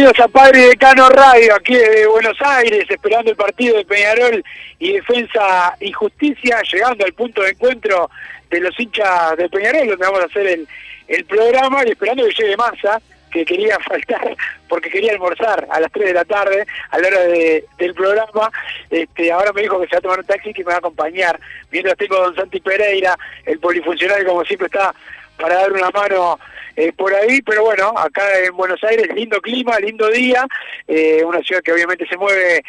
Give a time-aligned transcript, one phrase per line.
[0.00, 4.42] Bienvenidos a Padre Decano Radio, aquí de Buenos Aires, esperando el partido de Peñarol
[4.78, 8.08] y Defensa y Justicia, llegando al punto de encuentro
[8.48, 10.68] de los hinchas de Peñarol, donde vamos a hacer el,
[11.06, 12.98] el programa y esperando que llegue Massa,
[13.30, 14.34] que quería faltar
[14.70, 18.50] porque quería almorzar a las 3 de la tarde a la hora de- del programa.
[18.88, 20.78] Este, ahora me dijo que se va a tomar un taxi que me va a
[20.78, 21.38] acompañar.
[21.70, 24.94] Mientras tengo a don Santi Pereira, el polifuncionario como siempre está
[25.40, 26.38] para dar una mano
[26.76, 30.46] eh, por ahí, pero bueno, acá en Buenos Aires, lindo clima, lindo día,
[30.86, 32.62] eh, una ciudad que obviamente se mueve,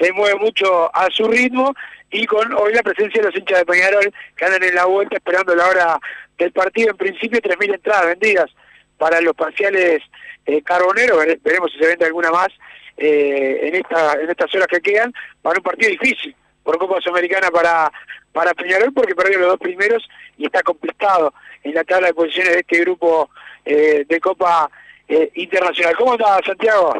[0.00, 1.74] se mueve mucho a su ritmo,
[2.10, 5.16] y con hoy la presencia de los hinchas de Peñarol que andan en la vuelta
[5.16, 5.98] esperando la hora
[6.38, 8.50] del partido, en principio 3.000 entradas vendidas
[8.96, 10.02] para los parciales
[10.46, 12.48] eh, carboneros, vere- veremos si se vende alguna más
[12.96, 15.12] eh, en esta en estas horas que quedan,
[15.42, 16.34] para un partido difícil
[16.68, 17.90] por Copa Sudamericana para,
[18.30, 20.06] para Peñarol, porque perdió los dos primeros
[20.36, 21.32] y está complicado
[21.64, 23.30] en la tabla de posiciones de este grupo
[23.64, 24.70] eh, de Copa
[25.08, 25.96] eh, Internacional.
[25.96, 26.92] ¿Cómo está Santiago?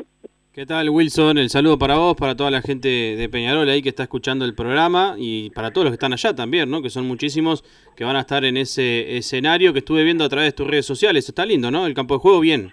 [0.54, 1.36] ¿Qué tal, Wilson?
[1.36, 4.54] El saludo para vos, para toda la gente de Peñarol ahí que está escuchando el
[4.54, 6.80] programa y para todos los que están allá también, ¿no?
[6.80, 7.62] Que son muchísimos
[7.94, 10.86] que van a estar en ese escenario que estuve viendo a través de tus redes
[10.86, 11.28] sociales.
[11.28, 11.84] Está lindo, ¿no?
[11.84, 12.72] El campo de juego, bien.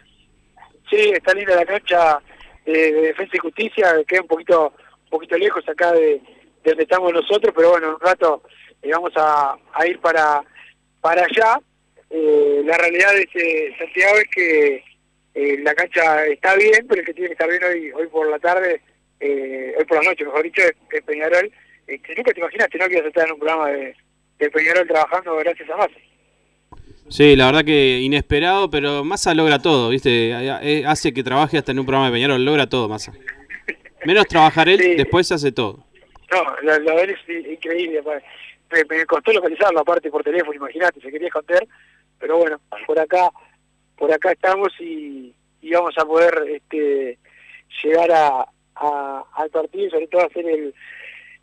[0.89, 2.19] Sí, está linda la cancha
[2.66, 4.71] eh, de Defensa y Justicia, queda un poquito
[5.03, 6.21] un poquito lejos acá de,
[6.65, 8.44] de donde estamos nosotros, pero bueno, en un rato
[8.81, 10.41] eh, vamos a, a ir para,
[11.00, 11.59] para allá.
[12.09, 14.83] Eh, la realidad de ese Santiago es que
[15.35, 18.29] eh, la cancha está bien, pero el que tiene que estar bien hoy, hoy por
[18.29, 18.81] la tarde,
[19.19, 21.51] eh, hoy por la noche, mejor dicho, es, es Peñarol.
[21.88, 22.88] Que nunca te imaginaste, ¿no?
[22.88, 23.95] Que ibas a estar en un programa de,
[24.39, 25.94] de Peñarol trabajando gracias a Massa.
[27.09, 30.33] Sí, la verdad que inesperado, pero Massa logra todo, ¿viste?
[30.88, 33.13] Hace que trabaje hasta en un programa de Peñarol, logra todo Massa.
[34.03, 34.95] Menos trabajar él, Sí.
[34.95, 35.85] después hace todo.
[36.31, 38.01] No, la, la verdad es i- increíble.
[38.89, 41.68] Me, costó localizarlo aparte por teléfono, imagínate, se quería esconder,
[42.19, 43.30] pero bueno, por acá,
[43.98, 45.33] por acá estamos y,
[45.72, 47.18] vamos a poder este,
[47.83, 48.45] llegar a,
[48.75, 50.74] a- al partido y sobre todo hacer el,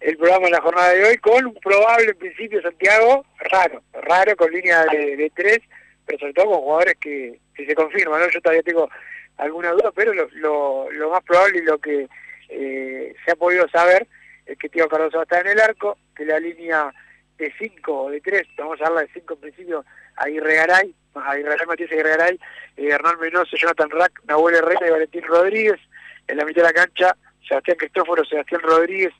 [0.00, 4.34] el programa en la jornada de hoy con un probable en principio Santiago raro, raro
[4.36, 5.60] con línea de, de tres,
[6.04, 8.28] pero sobre todo con jugadores que, que se confirman, ¿no?
[8.30, 8.88] Yo todavía tengo
[9.36, 12.08] alguna duda, pero lo, lo, lo más probable y lo que
[12.48, 14.06] eh, se ha podido saber
[14.46, 16.92] es que Tío Cardoso va a estar en el arco, que la línea
[17.38, 19.84] de 5 o de 3, vamos a hablar de 5 en principio,
[20.16, 22.40] Aguirre Garay, Aguirre Matías Aguirre Garay,
[22.76, 25.80] eh, Hernán Menose, Jonathan Rack, Nahuel Herrera y Valentín Rodríguez,
[26.28, 27.16] en la mitad de la cancha,
[27.46, 29.12] Sebastián Cristóforo, Sebastián Rodríguez,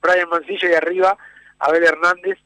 [0.00, 1.16] Brian Mancilla y arriba,
[1.58, 2.38] Abel Hernández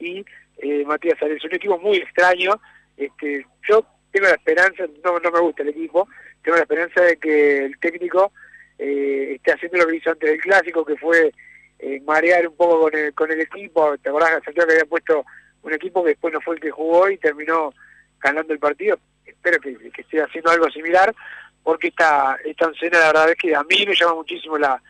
[0.00, 0.24] y
[0.58, 1.44] eh, Matías Ares.
[1.44, 2.60] Un equipo muy extraño,
[2.96, 6.08] este, yo tengo la esperanza, no, no me gusta el equipo,
[6.42, 8.32] tengo la esperanza de que el técnico
[8.78, 11.32] eh, esté haciendo lo que hizo antes del clásico, que fue
[11.78, 13.96] eh, marear un poco con el, con el equipo.
[13.98, 15.24] ¿Te acordás, Santiago, que había puesto
[15.62, 17.72] un equipo que después no fue el que jugó y terminó
[18.20, 18.98] ganando el partido?
[19.24, 21.14] Espero que, que esté haciendo algo similar,
[21.62, 24.80] porque esta, esta escena la verdad es que a mí me llama muchísimo la,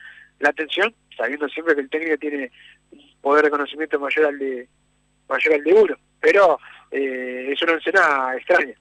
[0.41, 2.51] la atención, sabiendo siempre que el técnico tiene
[2.91, 4.69] un poder de conocimiento mayor al de
[5.29, 6.59] mayor al de uno, pero
[6.91, 8.75] eh, es una escena extraña.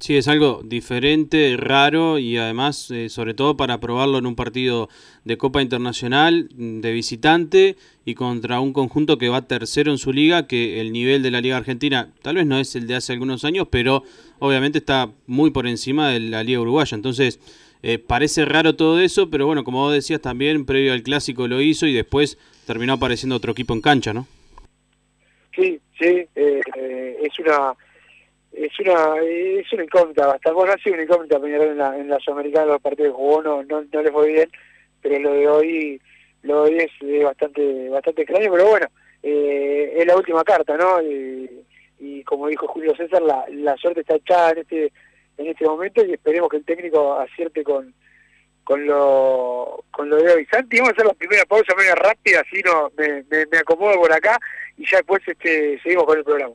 [0.00, 4.88] Sí, es algo diferente, raro y además, eh, sobre todo para probarlo en un partido
[5.24, 10.12] de Copa Internacional, mm, de visitante y contra un conjunto que va tercero en su
[10.12, 13.12] liga, que el nivel de la Liga Argentina tal vez no es el de hace
[13.12, 14.04] algunos años, pero
[14.38, 16.94] obviamente está muy por encima de la Liga Uruguaya.
[16.94, 17.40] Entonces,
[17.82, 21.60] eh, parece raro todo eso, pero bueno, como vos decías también, previo al clásico lo
[21.60, 24.28] hizo y después terminó apareciendo otro equipo en cancha, ¿no?
[25.56, 26.60] Sí, sí, eh,
[27.20, 27.74] es una
[28.52, 32.08] es una es una incógnita hasta bueno ha sido una incógnita Peñarol en la, en
[32.08, 34.50] la Sudamericana los partidos jugó no, no, no le fue bien
[35.02, 36.00] pero lo de hoy
[36.42, 38.86] lo de hoy es, bastante bastante extraño pero bueno
[39.22, 41.64] eh, es la última carta no y,
[41.98, 44.92] y, como dijo Julio César la, la suerte está echada en este
[45.36, 47.94] en este momento y esperemos que el técnico acierte con
[48.64, 50.46] con lo con lo de hoy.
[50.50, 53.94] Santi vamos a hacer la primera pausa media rápida así no me, me, me acomodo
[53.94, 54.38] por acá
[54.76, 56.54] y ya después este seguimos con el programa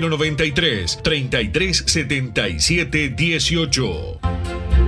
[0.00, 4.87] 093 33 77 18.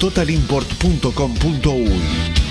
[0.01, 2.50] totalimport.com.uy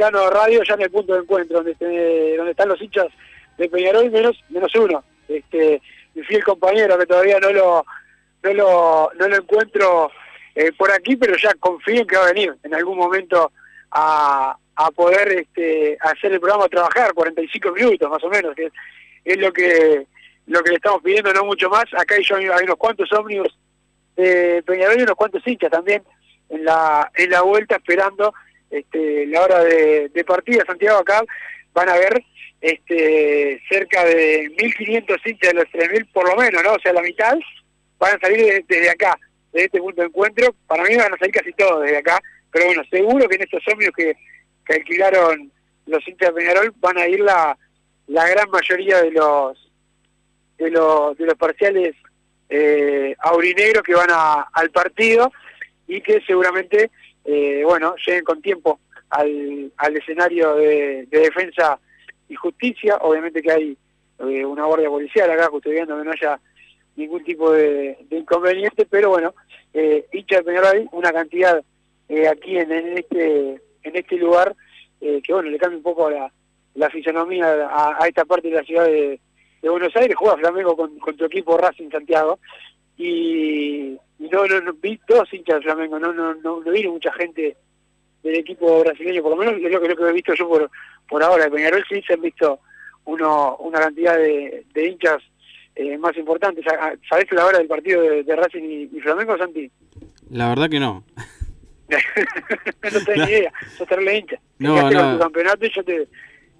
[0.00, 3.08] Decano Radio, ya en el punto de encuentro, donde, este- donde están los hinchas
[3.58, 5.04] de Peñarol, menos, menos uno.
[5.28, 5.82] Este,
[6.14, 7.84] mi fiel compañero, que todavía no lo,
[8.42, 10.10] no lo, no lo encuentro
[10.54, 13.52] eh, por aquí, pero ya confío en que va a venir en algún momento
[13.90, 18.72] a, a poder este, hacer el programa, trabajar 45 minutos más o menos, que es,
[19.26, 20.06] es lo que
[20.46, 21.84] lo que le estamos pidiendo, no mucho más.
[21.92, 23.54] Acá hay, hay unos cuantos ómnibus
[24.16, 26.02] de Peñarol y unos cuantos hinchas también
[26.48, 28.32] en la en la vuelta esperando
[28.70, 30.64] este, la hora de, de partida.
[30.66, 31.22] Santiago acá
[31.72, 32.22] van a ver
[32.60, 36.72] este, cerca de 1.500 hinchas de los 3.000 por lo menos, ¿no?
[36.74, 37.36] O sea, la mitad
[37.98, 39.18] van a salir de- desde acá,
[39.52, 40.54] de este punto de encuentro.
[40.66, 42.20] Para mí van a salir casi todos desde acá,
[42.52, 44.14] pero bueno, seguro que en estos ómnibus que,
[44.66, 45.50] que alquilaron
[45.86, 47.56] los hinchas de Peñarol van a ir la,
[48.08, 49.66] la gran mayoría de los
[50.58, 51.94] de los, de los parciales
[52.50, 55.32] eh, aurinegros que van a- al partido
[55.88, 56.90] y que seguramente,
[57.24, 61.78] eh, bueno, lleguen con tiempo al, al escenario de, de defensa
[62.28, 62.96] y justicia.
[63.02, 63.76] Obviamente que hay
[64.18, 66.40] eh, una guardia policial acá custodiando que no haya
[66.96, 69.34] ningún tipo de, inconveniente, pero bueno,
[69.72, 71.62] eh, hincha de Peñarol una cantidad
[72.08, 74.54] eh, aquí en, en este en este lugar
[75.00, 76.30] eh, que bueno le cambia un poco la,
[76.74, 79.20] la fisonomía a, a esta parte de la ciudad de,
[79.62, 82.38] Buenos Aires, juega Flamengo con tu equipo Racing Santiago
[83.00, 86.92] y, y no, no, no, vi dos hinchas de Flamengo, no, no, no, no vino
[86.92, 87.56] mucha gente
[88.22, 90.70] del equipo brasileño, por lo menos es lo que, lo que he visto yo por,
[91.08, 92.60] por ahora, de Peñarol sí se han visto
[93.06, 95.22] uno, una cantidad de, de hinchas
[95.74, 96.64] eh, más importantes.
[96.68, 99.70] Ah, ¿Sabés la hora del partido de, de Racing y, y Flamengo, Santi?
[100.30, 101.02] La verdad que no.
[101.88, 104.36] no tenés ni idea, sos terrible hincha.
[104.58, 105.12] No, no.
[105.14, 106.08] tu campeonato y ya te,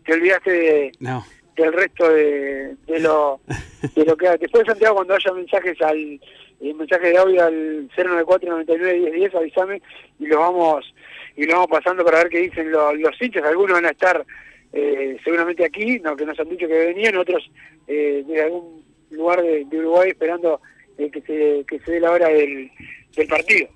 [0.05, 1.25] te olvidaste de, No.
[1.57, 3.41] Del resto de, de lo
[3.95, 4.39] de lo que hay.
[4.39, 6.21] Después Santiago cuando haya mensajes al
[6.61, 9.83] eh, mensaje de audio al 094 99 10 10 avísame
[10.19, 10.95] y los vamos
[11.37, 14.25] y lo vamos pasando para ver qué dicen los, los hinchas algunos van a estar
[14.73, 17.51] eh, seguramente aquí no que nos han dicho que venían otros
[17.87, 20.61] eh, de algún lugar de, de Uruguay esperando
[20.99, 22.71] eh, que se que se dé la hora del,
[23.17, 23.69] del partido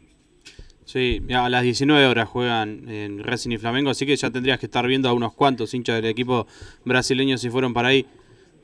[0.85, 4.67] Sí, a las 19 horas juegan en Racing y Flamengo, así que ya tendrías que
[4.67, 6.47] estar viendo a unos cuantos hinchas del equipo
[6.85, 8.07] brasileño si fueron para ahí.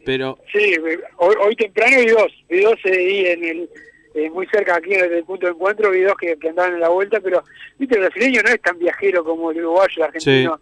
[0.04, 0.74] Pero Sí,
[1.16, 3.70] hoy, hoy temprano vi dos, vi dos eh, ahí en el,
[4.14, 6.80] eh, muy cerca aquí desde el punto de encuentro, vi dos que, que andaban en
[6.80, 7.42] la vuelta, pero
[7.78, 10.60] viste el brasileño no es tan viajero como el uruguayo, el argentino,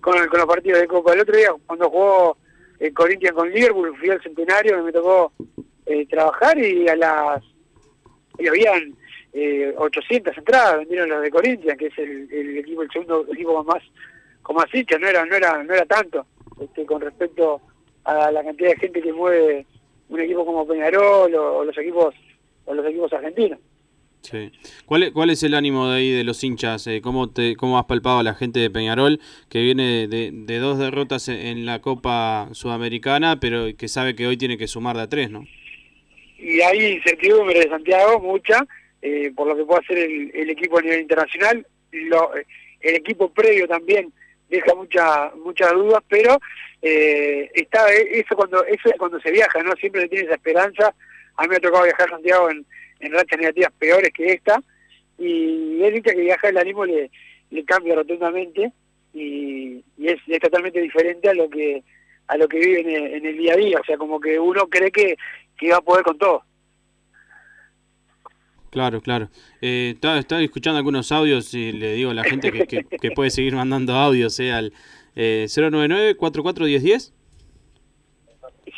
[0.00, 1.14] con, con los partidos de Copa.
[1.14, 2.36] El otro día cuando jugó
[2.78, 5.32] el Corinthians con Liverpool, fui al centenario, me tocó
[5.86, 7.42] eh, trabajar y a las
[8.38, 8.94] y habían
[9.32, 13.54] eh, 800 entradas, vendieron los de Corinthians, que es el, el equipo, el segundo equipo
[13.54, 13.82] con más
[14.42, 16.26] con más hinchas, no era, no era, no era tanto
[16.60, 17.60] este, con respecto
[18.04, 19.66] a la cantidad de gente que mueve
[20.08, 22.14] un equipo como Peñarol o, o los equipos
[22.64, 23.58] o los equipos argentinos.
[24.22, 24.50] Sí.
[24.86, 26.86] ¿Cuál es, ¿Cuál es el ánimo de ahí de los hinchas?
[26.86, 30.58] Eh, ¿Cómo, te, ¿Cómo has palpado a la gente de Peñarol que viene de, de
[30.58, 34.96] dos derrotas en, en la Copa Sudamericana, pero que sabe que hoy tiene que sumar
[34.96, 35.44] de a tres, ¿no?
[36.40, 38.66] y hay incertidumbre de Santiago, mucha,
[39.02, 41.66] eh, por lo que puede hacer el, el equipo a nivel internacional.
[41.92, 44.12] Lo, el equipo previo también
[44.48, 46.38] deja mucha, muchas dudas, pero
[46.82, 49.72] eh, está eso cuando eso es cuando se viaja, ¿no?
[49.76, 50.94] Siempre tiene esa esperanza.
[51.36, 52.66] A mí me ha tocado viajar a Santiago en,
[53.00, 54.62] en rachas negativas peores que esta,
[55.18, 57.10] y es que viaja el ánimo le,
[57.50, 58.72] le cambia rotundamente
[59.12, 61.82] y, es, totalmente diferente a lo que
[62.28, 64.38] a lo que vive en el, en el día a día, o sea, como que
[64.38, 65.16] uno cree que,
[65.58, 66.44] que iba a poder con todo.
[68.70, 69.28] Claro, claro.
[69.60, 73.10] Eh, estaba, estaba escuchando algunos audios y le digo a la gente que, que, que
[73.10, 74.72] puede seguir mandando audios eh, al
[75.16, 77.12] eh, 099-441010.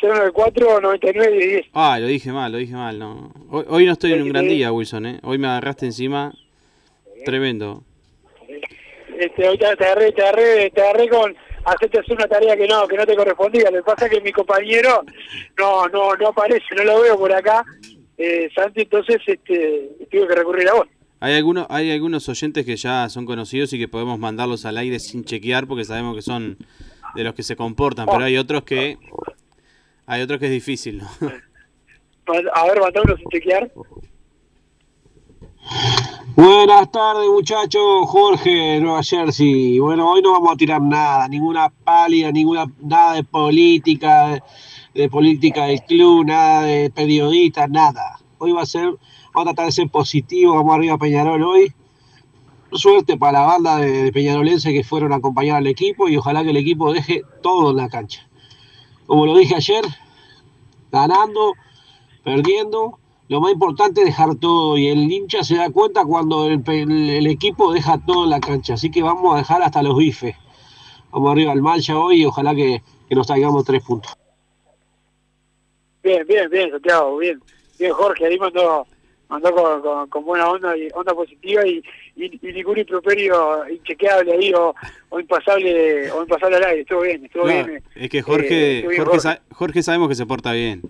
[0.01, 1.69] 094-99-10.
[1.73, 2.99] Ah, lo dije mal, lo dije mal.
[2.99, 5.05] no Hoy, hoy no estoy en un gran día, Wilson.
[5.05, 5.19] ¿eh?
[5.23, 6.33] Hoy me agarraste encima.
[7.23, 7.83] Tremendo.
[9.17, 11.35] Este, hoy te te agarré, te agarré, te agarré con
[11.65, 13.69] hacerte hacer una tarea que no, que no te correspondía.
[13.71, 15.03] Lo que pasa es que mi compañero
[15.57, 17.63] no, no, no aparece, no lo veo por acá.
[18.17, 20.87] Eh, Santi, entonces este, tuve que recurrir a vos.
[21.19, 24.99] Hay algunos, hay algunos oyentes que ya son conocidos y que podemos mandarlos al aire
[24.99, 26.57] sin chequear porque sabemos que son
[27.15, 28.97] de los que se comportan, pero hay otros que
[30.05, 31.07] hay otros que es difícil, ¿no?
[32.53, 33.71] A ver, matámoslo sin chequear.
[36.35, 39.79] Buenas tardes muchachos, Jorge de Nueva Jersey.
[39.79, 44.43] Bueno, hoy no vamos a tirar nada, ninguna pálida, ninguna nada de política, de,
[44.93, 48.19] de política del club, nada de periodistas, nada.
[48.37, 48.99] Hoy va a ser, vamos
[49.35, 51.73] a tratar de ser positivo, vamos arriba a Peñarol hoy.
[52.71, 56.43] Suerte para la banda de, de Peñarolense que fueron a acompañar al equipo y ojalá
[56.43, 58.27] que el equipo deje todo en la cancha.
[59.05, 59.83] Como lo dije ayer,
[60.91, 61.53] ganando,
[62.23, 66.63] perdiendo, lo más importante es dejar todo y el hincha se da cuenta cuando el,
[66.67, 68.75] el, equipo deja todo en la cancha.
[68.75, 70.35] Así que vamos a dejar hasta los bifes.
[71.11, 74.13] Vamos arriba al Malcha hoy y ojalá que, que nos traigamos tres puntos.
[76.03, 77.41] Bien, bien, bien, Santiago, bien.
[77.79, 78.85] Bien, Jorge, ahí mandó,
[79.29, 81.83] mandó con, con, con buena onda y onda positiva y,
[82.15, 84.75] y, y ningún improperio inchequeable ahí o,
[85.09, 86.81] o, impasable o impasable al aire.
[86.81, 87.83] Estuvo bien, estuvo no, bien.
[87.95, 89.41] Es que Jorge, eh, bien, Jorge, Jorge.
[89.51, 90.81] Jorge sabemos que se porta bien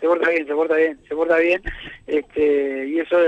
[0.00, 1.62] se porta bien, se porta bien, se porta bien,
[2.06, 3.18] este, y eso,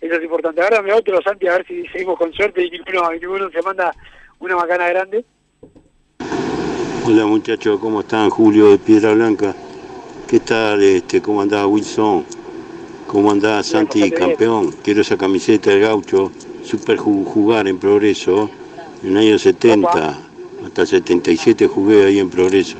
[0.00, 0.62] eso es importante.
[0.62, 3.62] Ahora me otro, Santi, a ver si seguimos con suerte y ninguno, y ninguno se
[3.62, 3.92] manda
[4.38, 5.24] una macana grande.
[7.04, 8.30] Hola muchachos, ¿cómo están?
[8.30, 9.54] Julio de Piedra Blanca.
[10.32, 10.82] ¿Qué tal?
[10.82, 12.24] Este, ¿Cómo andaba Wilson?
[13.06, 14.74] ¿Cómo andaba Santi, campeón?
[14.82, 16.32] Quiero esa camiseta del gaucho,
[16.64, 18.48] super jugar en progreso.
[19.02, 20.18] En el año 70, Opa.
[20.64, 22.76] hasta el 77 jugué ahí en progreso.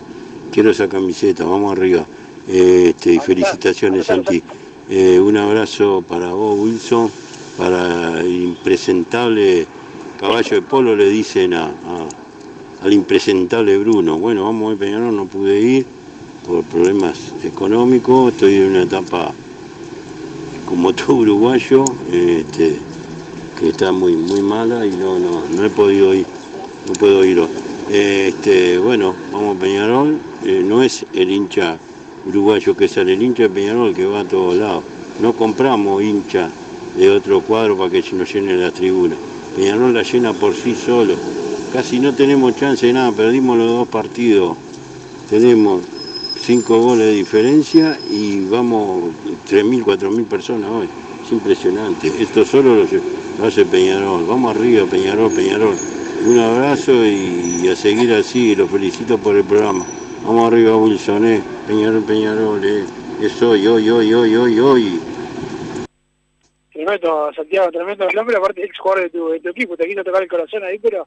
[0.51, 2.07] Quiero esa camiseta, vamos arriba.
[2.49, 4.43] Este, felicitaciones Santi.
[4.89, 7.11] Eh, un abrazo para vos Wilson,
[7.59, 9.67] para el impresentable
[10.19, 12.09] caballo de polo le dicen a, a,
[12.83, 14.19] al impresentable Bruno.
[14.19, 16.02] Bueno, vamos a Peñarol, no pude ir
[16.47, 19.33] por problemas económicos, estoy en una etapa
[20.67, 22.79] como todo uruguayo, este,
[23.59, 26.27] que está muy muy mala y no, no, no he podido ir,
[26.87, 27.43] no puedo ir.
[27.91, 31.79] Este, bueno, vamos a Peñarol, eh, no es el hincha
[32.27, 34.83] uruguayo que sale, el hincha de Peñarol que va a todos lados.
[35.21, 36.51] No compramos hincha
[36.97, 39.15] de otro cuadro para que se nos llene la tribuna.
[39.55, 41.15] Peñarol la llena por sí solo.
[41.73, 44.57] Casi no tenemos chance de nada, perdimos los dos partidos.
[45.29, 45.83] Tenemos
[46.43, 49.15] cinco goles de diferencia y vamos
[49.49, 50.89] 3.000, 4.000 personas hoy.
[51.25, 52.09] Es impresionante.
[52.09, 52.85] Esto solo
[53.39, 54.27] lo hace Peñarol.
[54.27, 55.77] Vamos arriba, Peñarol, Peñarol.
[56.27, 58.57] Un abrazo y a seguir así.
[58.57, 59.87] Los felicito por el programa.
[60.25, 61.43] Vamos arriba, Wilson, eh.
[61.69, 62.85] Peñarol, Peñarol, eh.
[63.21, 65.01] Es hoy, hoy, hoy, hoy, hoy, hoy.
[66.73, 70.03] Tremendo, Santiago, tremendo el hombre, aparte ex jugador de tu, de tu equipo, te quiso
[70.03, 71.07] tocar el corazón ahí, pero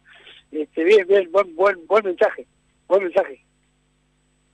[0.51, 2.45] este, bien, bien, buen, buen, buen mensaje,
[2.87, 3.44] buen mensaje.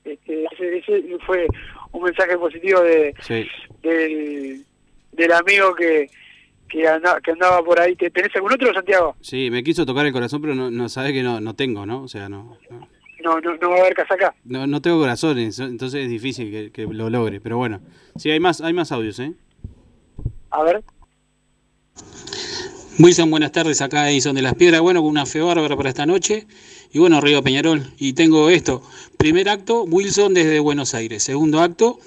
[0.03, 1.47] Este, ese, ese fue
[1.91, 3.47] un mensaje positivo de sí.
[3.83, 4.65] del,
[5.11, 6.09] del amigo que,
[6.67, 7.95] que, andaba, que andaba por ahí.
[7.95, 9.15] ¿Tenés algún otro, Santiago?
[9.21, 12.03] Sí, me quiso tocar el corazón, pero no, no sabe que no, no tengo, ¿no?
[12.03, 12.57] O sea, no.
[12.69, 12.87] no
[13.23, 14.33] no, no, no va a haber casaca.
[14.43, 17.79] No, no tengo corazones, entonces es difícil que, que, lo logre, pero bueno.
[18.15, 19.33] Sí, hay más, hay más audios, ¿eh?
[20.49, 20.83] A ver.
[22.99, 26.05] Wilson, buenas tardes, acá Edison de las Piedras, bueno, con una fe bárbara para esta
[26.05, 26.45] noche,
[26.93, 28.83] y bueno, arriba Peñarol, y tengo esto,
[29.17, 31.99] primer acto, Wilson desde Buenos Aires, segundo acto,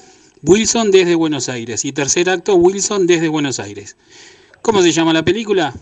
[0.43, 3.97] Wilson desde Buenos Aires, y tercer acto, Wilson desde Buenos Aires.
[4.61, 5.73] ¿Cómo se llama la película?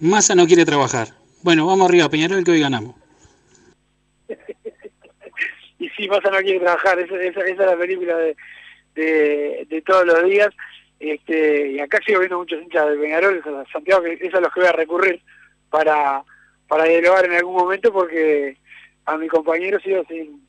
[0.00, 1.08] Massa no quiere trabajar.
[1.42, 2.96] Bueno, vamos arriba Peñarol, que hoy ganamos
[5.78, 8.36] y sí, Massa no quiere trabajar, esa, esa, esa es la película de,
[8.96, 10.48] de, de, todos los días.
[10.98, 13.40] Este, y acá sigo viendo muchos hinchas de Peñarol,
[13.72, 15.20] Santiago, que es a los que voy a recurrir
[15.70, 16.24] para,
[16.68, 18.56] para dialogar en algún momento porque
[19.06, 20.46] a mi compañero sigo sin,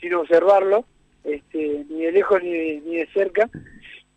[0.00, 0.84] sin observarlo,
[1.24, 3.50] este, ni de lejos ni de, ni de cerca.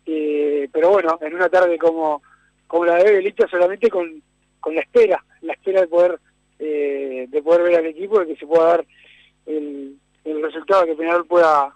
[0.06, 2.22] Eh, pero bueno, en una tarde como,
[2.66, 4.22] como la de Belita solamente con,
[4.60, 6.18] con la espera, la espera de poder
[6.58, 8.84] eh, de poder ver al equipo, de que se pueda dar
[9.46, 11.74] el, el resultado que Peñarol pueda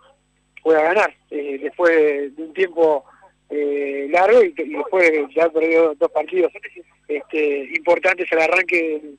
[0.62, 3.04] pueda ganar eh, después de un tiempo
[3.50, 6.52] eh, largo y, y, después de haber perdido dos partidos
[7.06, 9.18] este, importantes al arranque del,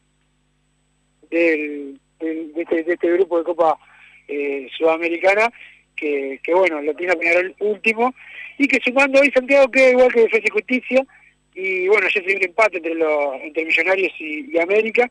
[1.29, 3.77] del, de, este, de, este, grupo de Copa
[4.27, 5.51] eh, Sudamericana
[5.95, 8.13] que, que, bueno, lo tiene Peñarol último
[8.57, 11.05] y que sumando hoy Santiago queda igual que Defensa y Justicia
[11.55, 15.07] y bueno, ya se un empate entre los entre Millonarios y, América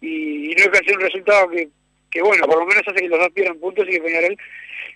[0.00, 1.68] y, y no es que hacer un resultado que,
[2.10, 4.36] que bueno, por lo menos hace que los dos pierdan puntos y que Peñarol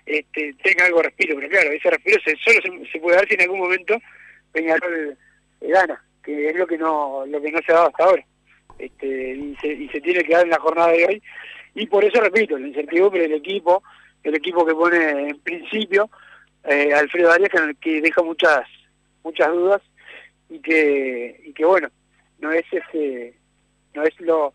[0.06, 3.28] este, tenga algo de respiro, pero claro, ese respiro se, solo se, se, puede dar
[3.28, 3.98] si en algún momento
[4.52, 5.16] Peñarol
[5.60, 8.24] eh, gana, que es lo que no lo que no se ha dado hasta ahora.
[8.80, 11.22] Este, y, se, y se tiene que dar en la jornada de hoy.
[11.74, 13.82] Y por eso repito, la incertidumbre del equipo,
[14.22, 16.10] el equipo que pone en principio
[16.64, 18.66] eh, Alfredo Arias, que, que deja muchas
[19.22, 19.82] muchas dudas
[20.48, 21.88] y que y que bueno,
[22.38, 23.34] no es ese
[23.94, 24.52] no es lo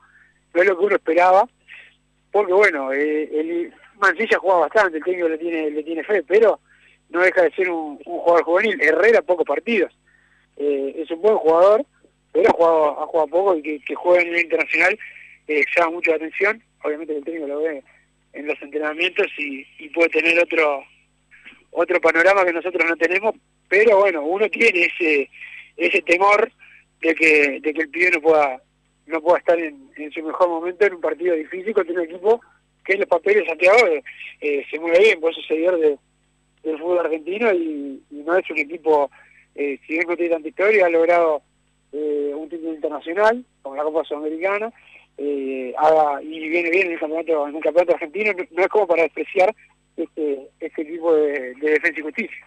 [0.53, 1.47] no es lo que uno esperaba,
[2.31, 6.59] porque bueno, eh, el, Mancilla juega bastante, el técnico le tiene, le tiene fe, pero
[7.09, 8.81] no deja de ser un, un jugador juvenil.
[8.81, 9.91] Herrera, pocos partidos.
[10.57, 11.85] Eh, es un buen jugador,
[12.35, 14.99] pero ha jugado, poco y que, que juega a nivel internacional
[15.47, 16.61] eh, llama mucho la atención.
[16.83, 17.81] Obviamente el técnico lo ve
[18.33, 20.83] en los entrenamientos y, puede tener otro
[21.71, 23.35] otro panorama que nosotros no tenemos,
[23.69, 25.29] pero bueno, uno tiene ese
[25.77, 26.51] ese temor
[26.99, 28.61] de que de que el pibe no pueda
[29.05, 32.41] no pueda estar en, en su mejor momento en un partido difícil contra un equipo
[32.83, 33.77] que en los papeles de Santiago
[34.41, 35.97] eh, se mueve bien, por eso seguidor de,
[36.63, 39.09] del fútbol argentino y, y, no es un equipo,
[39.55, 41.41] eh, si bien no tiene tanta historia, ha logrado
[41.95, 44.71] eh, un título internacional, como la Copa Sudamericana,
[45.17, 45.73] eh,
[46.23, 49.55] y viene bien en el campeonato, en el campeonato argentino, no, es como para despreciar
[49.95, 52.45] este, este equipo de, de defensa y justicia.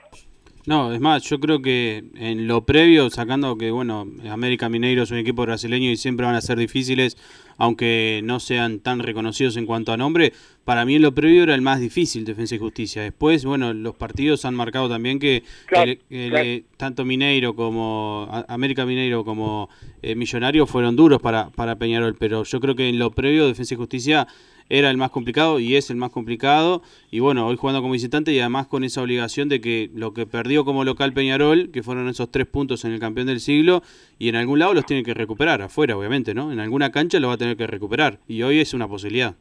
[0.67, 5.11] No, es más, yo creo que en lo previo, sacando que, bueno, América Mineiro es
[5.11, 7.17] un equipo brasileño y siempre van a ser difíciles,
[7.59, 10.33] aunque no sean tan reconocidos en cuanto a nombre,
[10.65, 13.03] para mí en lo previo era el más difícil, Defensa y Justicia.
[13.03, 16.49] Después, bueno, los partidos han marcado también que claro, el, el, claro.
[16.77, 19.69] tanto Mineiro como América Mineiro como
[20.03, 23.75] eh, Millonario fueron duros para, para Peñarol, pero yo creo que en lo previo Defensa
[23.75, 24.29] y Justicia
[24.71, 26.83] era el más complicado y es el más complicado.
[27.11, 30.27] Y bueno, hoy jugando como visitante y además con esa obligación de que lo que
[30.27, 33.83] perdió como local Peñarol, que fueron esos tres puntos en el campeón del siglo,
[34.19, 36.53] y en algún lado los tiene que recuperar, afuera obviamente, ¿no?
[36.53, 39.35] En alguna cancha lo va a tener que recuperar y hoy es una posibilidad.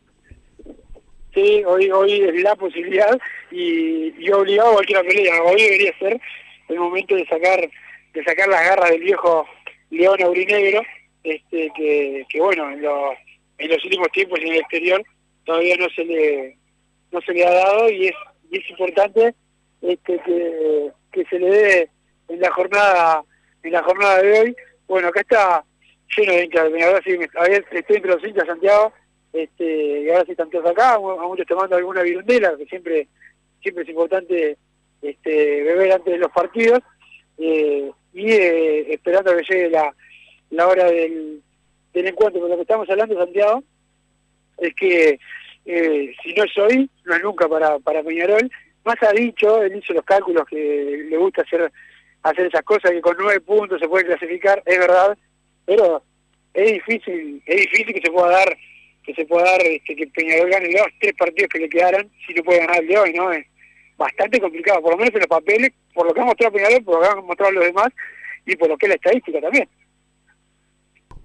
[1.33, 3.15] Sí, hoy hoy es la posibilidad
[3.51, 5.43] y, y obligado a cualquier pelea.
[5.43, 6.19] Hoy debería ser
[6.69, 7.69] el momento de sacar
[8.13, 9.45] de sacar las garras del viejo
[9.91, 10.81] León Aurinegro,
[11.23, 13.13] este que, que bueno, en los,
[13.59, 15.03] en los últimos tiempos en el exterior
[15.47, 16.57] todavía no se le
[17.11, 18.15] no se le ha dado y es,
[18.51, 19.33] y es importante
[19.81, 21.89] este que, que se le dé
[22.27, 23.23] en la jornada
[23.63, 24.55] en la jornada de hoy.
[24.87, 25.63] Bueno acá está
[26.15, 27.17] lleno de hinchas ahora sí
[27.71, 28.93] estoy entre los hinchas Santiago
[29.31, 33.07] este y ahora sí están todos acá a muchos tomando alguna virundela que siempre
[33.61, 34.57] siempre es importante
[35.01, 36.79] este beber antes de los partidos
[37.37, 39.95] eh, y eh, esperando que llegue la,
[40.49, 41.41] la hora del,
[41.93, 43.63] del encuentro con lo que estamos hablando Santiago
[44.57, 45.19] es que
[45.65, 48.49] eh, si no es hoy, no es nunca para, para Peñarol.
[48.85, 51.71] Más ha dicho, él hizo los cálculos que le gusta hacer
[52.23, 55.17] hacer esas cosas, que con nueve puntos se puede clasificar, es verdad,
[55.65, 56.01] pero
[56.53, 58.57] es difícil, es difícil que se pueda dar,
[59.03, 62.33] que se pueda dar este, que Peñarol gane los tres partidos que le quedaran, si
[62.33, 63.31] no puede ganar el de hoy, ¿no?
[63.31, 63.45] Es
[63.97, 66.95] bastante complicado, por lo menos en los papeles, por lo que ha mostrado Peñarol, por
[66.95, 67.89] lo que han mostrado los demás,
[68.45, 69.69] y por lo que es la estadística también.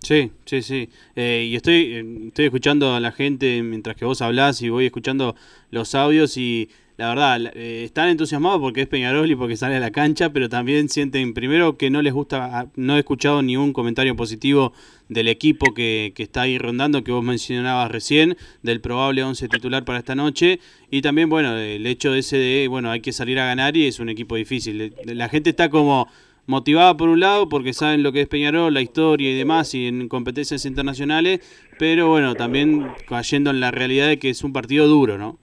[0.02, 0.88] Sí, sí, sí.
[1.14, 4.86] Eh, y estoy, eh, estoy escuchando a la gente mientras que vos hablás y voy
[4.86, 5.36] escuchando
[5.70, 9.80] los audios y la verdad, eh, están entusiasmados porque es Peñarol y porque sale a
[9.80, 13.56] la cancha, pero también sienten primero que no les gusta, ah, no he escuchado ni
[13.56, 14.72] un comentario positivo
[15.08, 19.84] del equipo que, que está ahí rondando, que vos mencionabas recién, del probable 11 titular
[19.84, 20.60] para esta noche,
[20.90, 23.98] y también, bueno, el hecho ese de, bueno, hay que salir a ganar y es
[23.98, 24.94] un equipo difícil.
[25.06, 26.08] La gente está como
[26.46, 29.86] motivada por un lado porque saben lo que es Peñarol, la historia y demás y
[29.86, 31.40] en competencias internacionales,
[31.78, 35.38] pero bueno, también cayendo en la realidad de que es un partido duro, ¿no?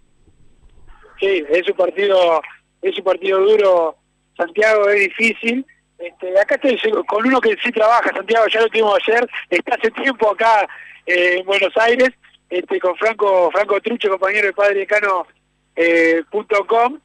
[1.19, 2.41] Sí, es un partido,
[2.81, 3.97] es un partido duro,
[4.37, 5.65] Santiago es difícil.
[5.97, 9.91] Este, acá estoy con uno que sí trabaja, Santiago, ya lo tuvimos ayer, está hace
[9.91, 10.65] tiempo acá
[11.05, 12.09] eh, en Buenos Aires,
[12.49, 15.27] este, con Franco, Franco Trucho, compañero de Padre Decano
[15.75, 16.99] eh, punto com,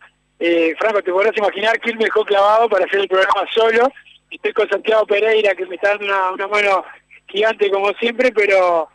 [0.46, 3.90] Eh, Franco, te podrás imaginar quién me dejó clavado para hacer el programa solo.
[4.30, 6.84] Estoy con Santiago Pereira, que me está dando una, una mano
[7.28, 8.86] gigante como siempre, pero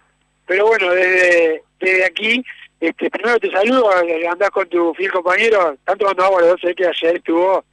[0.46, 2.46] pero bueno, desde, desde aquí,
[2.80, 6.76] este, primero te saludo, eh, andás con tu fiel compañero, tanto cuando hago los 12
[6.76, 7.66] que ayer estuvo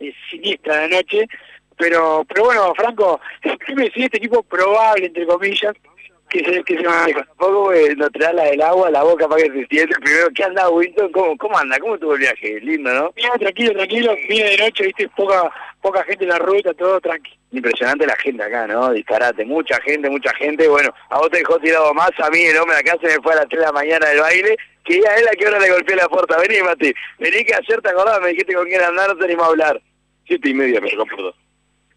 [0.00, 1.26] eh, sinistra la noche,
[1.76, 5.74] pero pero bueno, Franco, ¿qué me decís este equipo probable, entre comillas,
[6.28, 7.24] que se, que se maneja?
[7.24, 9.94] Tampoco eh, no te da la del agua la boca para que se siente.
[10.00, 11.10] Primero, ¿qué anda, Winston?
[11.12, 11.78] ¿Cómo, ¿Cómo anda?
[11.78, 12.60] ¿Cómo estuvo el viaje?
[12.60, 13.12] Lindo, ¿no?
[13.16, 17.38] Mira, tranquilo, tranquilo, viene de noche, viste, poca poca gente en la ruta, todo tranqui.
[17.52, 18.92] Impresionante la gente acá, ¿no?
[18.92, 20.68] Disparate, mucha gente, mucha gente.
[20.68, 23.32] Bueno, a vos te dejó tirado más, a mí el hombre acá se me fue
[23.32, 25.70] a las 3 de la mañana del baile, que ya él a qué hora le
[25.70, 26.38] golpeé la puerta.
[26.38, 29.44] Vení, Mati, vení que ayer te acordás, me dijiste con quién andar, no te animó
[29.44, 29.80] a hablar.
[30.26, 31.34] Siete y media me por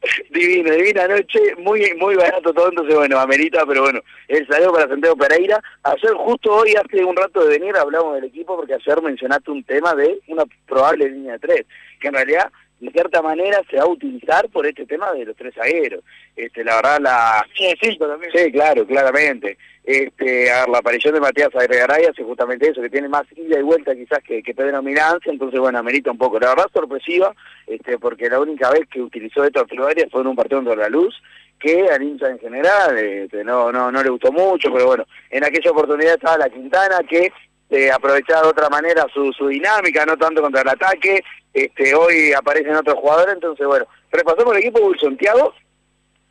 [0.32, 4.88] Divino, divina noche, muy muy barato todo, entonces bueno, amerita, pero bueno, el saludo para
[4.88, 5.62] Santiago Pereira.
[5.84, 9.64] Ayer, justo hoy, hace un rato de venir, hablamos del equipo porque ayer mencionaste un
[9.64, 11.66] tema de una probable línea de tres,
[12.00, 15.36] que en realidad de cierta manera se va a utilizar por este tema de los
[15.36, 16.04] tres zagueros.
[16.36, 17.46] Este, la verdad, la...
[17.56, 18.32] Sí, también.
[18.36, 19.58] Sí, claro, claramente.
[19.84, 23.60] Este, a ver, la aparición de Matías Agregaray hace justamente eso, que tiene más ida
[23.60, 26.40] y vuelta quizás que, que Pedro Minancia, entonces bueno, amerita un poco.
[26.40, 27.36] La verdad sorpresiva,
[27.68, 30.90] este, porque la única vez que utilizó esto a fue en un partido contra la
[30.90, 31.16] luz,
[31.60, 35.44] que al hincha en general este, no, no, no le gustó mucho, pero bueno, en
[35.44, 37.32] aquella oportunidad estaba la Quintana que
[37.72, 42.34] eh, aprovechaba de otra manera su, su dinámica, no tanto contra el ataque, este, hoy
[42.34, 45.54] aparecen otros jugadores, entonces bueno, repasamos el equipo Wilson, Tiago.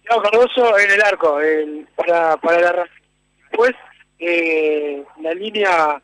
[0.02, 1.38] Tiago Cardoso en el arco,
[1.96, 2.86] para, para la
[3.50, 3.72] Después,
[4.18, 6.00] eh, la línea,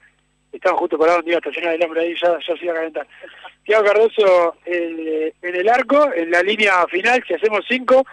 [0.53, 3.07] estaba justo parado un día estacionar el hombre ahí, ya, ya se iba a calentar.
[3.65, 8.05] Tiago Cardoso en el arco, en la línea final, si hacemos cinco,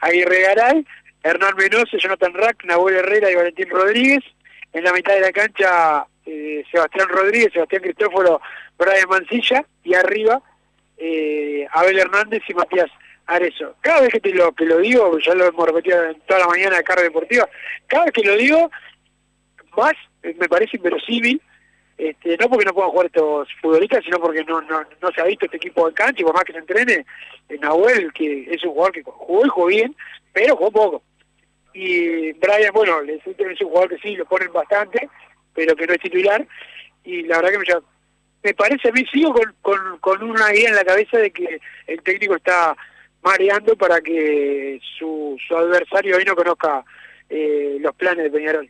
[0.00, 0.84] Aguirre Garay,
[1.22, 4.24] Hernán Menose, Jonathan Rack, Nahuel Herrera y Valentín Rodríguez.
[4.72, 8.40] En la mitad de la cancha, eh, Sebastián Rodríguez, Sebastián Cristóforo,
[8.78, 9.64] Brian Mancilla.
[9.84, 10.40] Y arriba,
[10.96, 12.90] eh, Abel Hernández y Matías
[13.26, 13.76] Arezo.
[13.80, 16.48] Cada vez que te lo que lo digo, ya lo hemos repetido en toda la
[16.48, 17.48] mañana de carga deportiva,
[17.86, 18.70] cada vez que lo digo,
[19.76, 21.40] más eh, me parece inverosímil,
[21.98, 25.24] este, no porque no puedan jugar estos futbolistas, sino porque no, no, no se ha
[25.24, 27.04] visto este equipo de cancha y por más que se entrene,
[27.48, 29.96] en Nahuel, que es un jugador que jugó y jugó bien,
[30.32, 31.02] pero jugó poco.
[31.74, 35.08] Y Brian, bueno, es un jugador que sí, lo ponen bastante,
[35.54, 36.46] pero que no es titular,
[37.04, 37.82] y la verdad que me,
[38.44, 41.60] me parece a mí, sigo con, con, con una idea en la cabeza de que
[41.86, 42.76] el técnico está
[43.22, 46.84] mareando para que su, su adversario hoy no conozca
[47.28, 48.68] eh, los planes de Peñarol.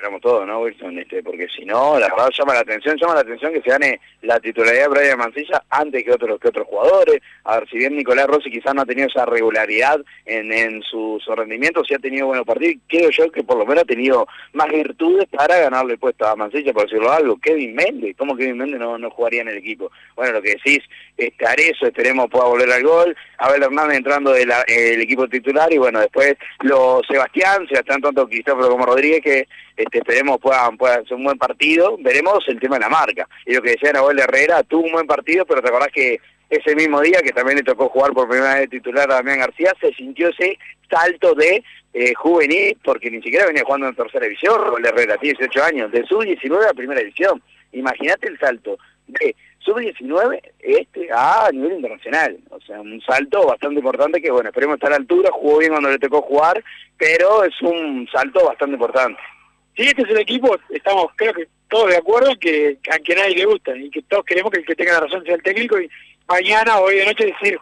[0.00, 0.98] Esperamos todo, ¿no, Wilson?
[0.98, 4.00] Este, porque si no, la verdad llama la atención, llama la atención que se gane
[4.22, 7.20] la titularidad de Brian Mancilla antes que otros que otros jugadores.
[7.44, 11.22] A ver, si bien Nicolás Rossi quizás no ha tenido esa regularidad en, en sus
[11.22, 14.26] su rendimientos, sí ha tenido buenos partidos, creo yo que por lo menos ha tenido
[14.54, 17.36] más virtudes para ganarle puesto a Mancilla, por decirlo algo.
[17.36, 19.92] Kevin Méndez, ¿cómo Kevin Méndez no, no jugaría en el equipo?
[20.16, 20.80] Bueno, lo que decís,
[21.18, 25.76] este Arezo, esperemos pueda volver al gol, Abel Hernández entrando del el equipo titular y
[25.76, 29.46] bueno, después lo Sebastián, Sebastián tanto Cristóforo como Rodríguez que
[29.90, 33.28] este, esperemos puedan, puedan hacer un buen partido, veremos el tema de la marca.
[33.44, 36.74] Y lo que decía Nahuel Herrera, tuvo un buen partido, pero te acordás que ese
[36.74, 39.92] mismo día, que también le tocó jugar por primera vez titular a Damián García, se
[39.94, 44.86] sintió ese salto de eh, juvenil, porque ni siquiera venía jugando en tercera división, Nahuel
[44.86, 47.42] Herrera, tiene 18 años, de sub-19 a primera división.
[47.72, 52.38] Imagínate el salto de sub-19 este a nivel internacional.
[52.50, 55.72] O sea, un salto bastante importante que, bueno, esperemos estar a la altura, jugó bien
[55.72, 56.62] cuando le tocó jugar,
[56.96, 59.20] pero es un salto bastante importante.
[59.80, 63.34] Sí, este es el equipo, estamos creo que todos de acuerdo que a que nadie
[63.34, 65.80] le gusta y que todos queremos que el que tenga la razón sea el técnico
[65.80, 65.88] y
[66.28, 67.58] mañana o hoy de noche decir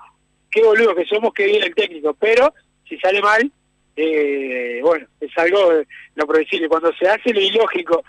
[0.51, 2.53] qué boludo que somos, que viene el técnico, pero
[2.89, 3.49] si sale mal,
[3.95, 5.75] eh, bueno, es algo
[6.17, 6.69] no predecible.
[6.69, 8.03] Cuando se hace lo ilógico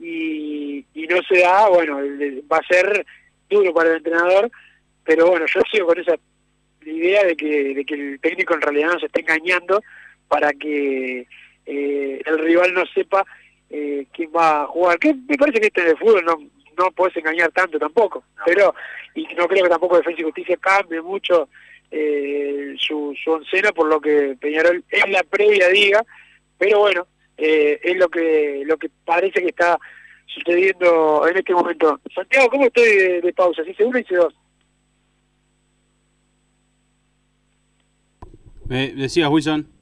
[0.00, 1.98] y, y no se da, bueno,
[2.52, 3.06] va a ser
[3.48, 4.50] duro para el entrenador,
[5.04, 6.16] pero bueno, yo sigo con esa
[6.84, 9.80] idea de que, de que el técnico en realidad no se esté engañando
[10.26, 11.28] para que
[11.66, 13.24] eh, el rival no sepa
[13.74, 14.98] eh, quién va a jugar.
[14.98, 16.38] Que me parece que este de fútbol no
[16.76, 18.74] no puedes engañar tanto tampoco, pero
[19.14, 21.48] y no creo que tampoco Defensa y Justicia cambie mucho
[21.90, 26.04] eh, su, su oncena por lo que Peñarol en la previa diga,
[26.58, 27.06] pero bueno,
[27.36, 29.78] eh, es lo que lo que parece que está
[30.26, 32.00] sucediendo en este momento.
[32.14, 33.62] Santiago, ¿cómo estoy de, pausa?
[33.64, 34.34] ¿Sí, uno y dos?
[38.66, 39.73] Me decías, Wilson.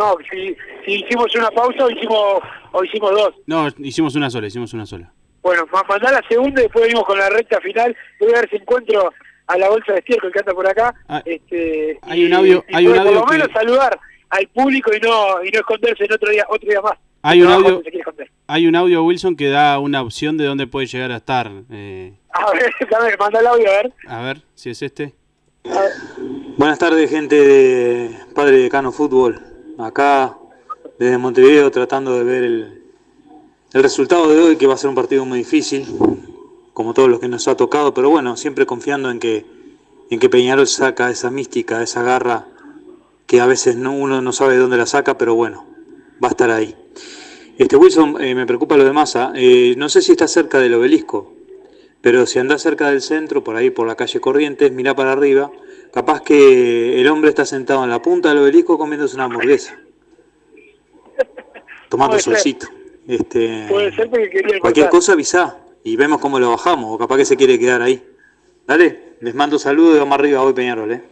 [0.00, 2.40] No, si, si, hicimos una pausa o hicimos,
[2.72, 3.34] o hicimos dos.
[3.46, 5.12] No, hicimos una sola, hicimos una sola.
[5.42, 7.94] Bueno, mandar la segunda y después venimos con la recta final.
[8.18, 9.12] Voy a ver si encuentro
[9.46, 10.94] a la bolsa de estiércol que anda por acá.
[11.08, 13.98] Ah, este, hay un audio, hay un audio por lo menos saludar
[14.30, 16.94] al público y no y no esconderse en otro día otro día más.
[17.22, 18.28] Hay un audio, se quiere contar.
[18.46, 21.50] hay un audio Wilson que da una opción de dónde puede llegar a estar.
[21.70, 23.92] eh, A ver, a ver, manda el audio, a ver.
[24.06, 25.14] a ver si es este.
[26.56, 29.40] Buenas tardes, gente de Padre Decano Fútbol.
[29.84, 30.36] Acá,
[30.98, 32.82] desde Montevideo, tratando de ver el,
[33.72, 35.86] el resultado de hoy, que va a ser un partido muy difícil,
[36.72, 39.46] como todos los que nos ha tocado, pero bueno, siempre confiando en que,
[40.10, 42.46] en que Peñarol saca esa mística, esa garra,
[43.26, 45.64] que a veces no, uno no sabe de dónde la saca, pero bueno,
[46.22, 46.74] va a estar ahí.
[47.58, 49.32] Este Wilson, eh, me preocupa lo de Massa.
[49.36, 51.34] Eh, no sé si está cerca del obelisco,
[52.00, 55.52] pero si andás cerca del centro, por ahí por la calle Corrientes, mira para arriba,
[55.92, 59.78] capaz que el hombre está sentado en la punta del obelisco comiéndose una hamburguesa,
[61.88, 62.34] tomando Puede ser.
[62.34, 62.66] solcito.
[63.08, 64.90] Este, Puede ser porque quería cualquier cortar.
[64.90, 68.02] cosa avisá y vemos cómo lo bajamos, o capaz que se quiere quedar ahí.
[68.66, 71.02] Dale, les mando saludos y vamos arriba hoy Peñarol, ¿eh?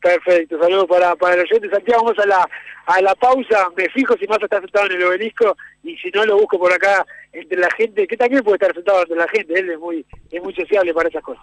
[0.00, 1.68] Perfecto, saludos para, para el oyente.
[1.70, 2.48] Santiago, vamos a la,
[2.86, 3.68] a la pausa.
[3.76, 6.72] Me fijo si más está sentado en el obelisco y si no lo busco por
[6.72, 9.58] acá entre la gente, que también puede estar sentado entre la gente.
[9.58, 11.42] Él es muy, es muy sociable para esas cosas.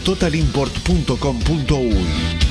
[0.01, 2.50] www.totalimport.com.uy.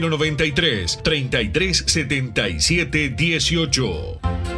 [0.00, 4.57] 093 3377 18.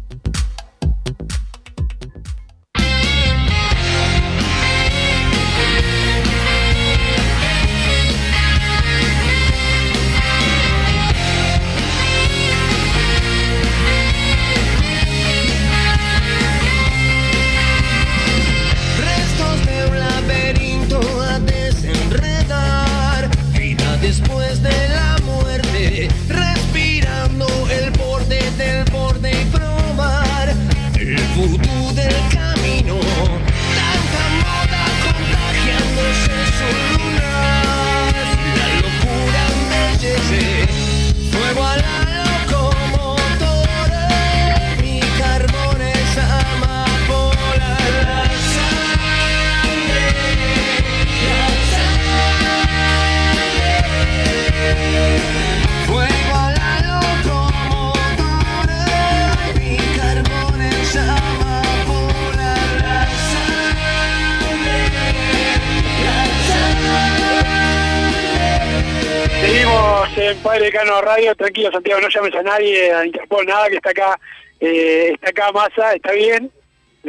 [71.37, 74.19] Tranquilo Santiago, no llames a nadie, a Interpol, nada, que está acá,
[74.59, 76.51] eh, está acá Massa, está bien,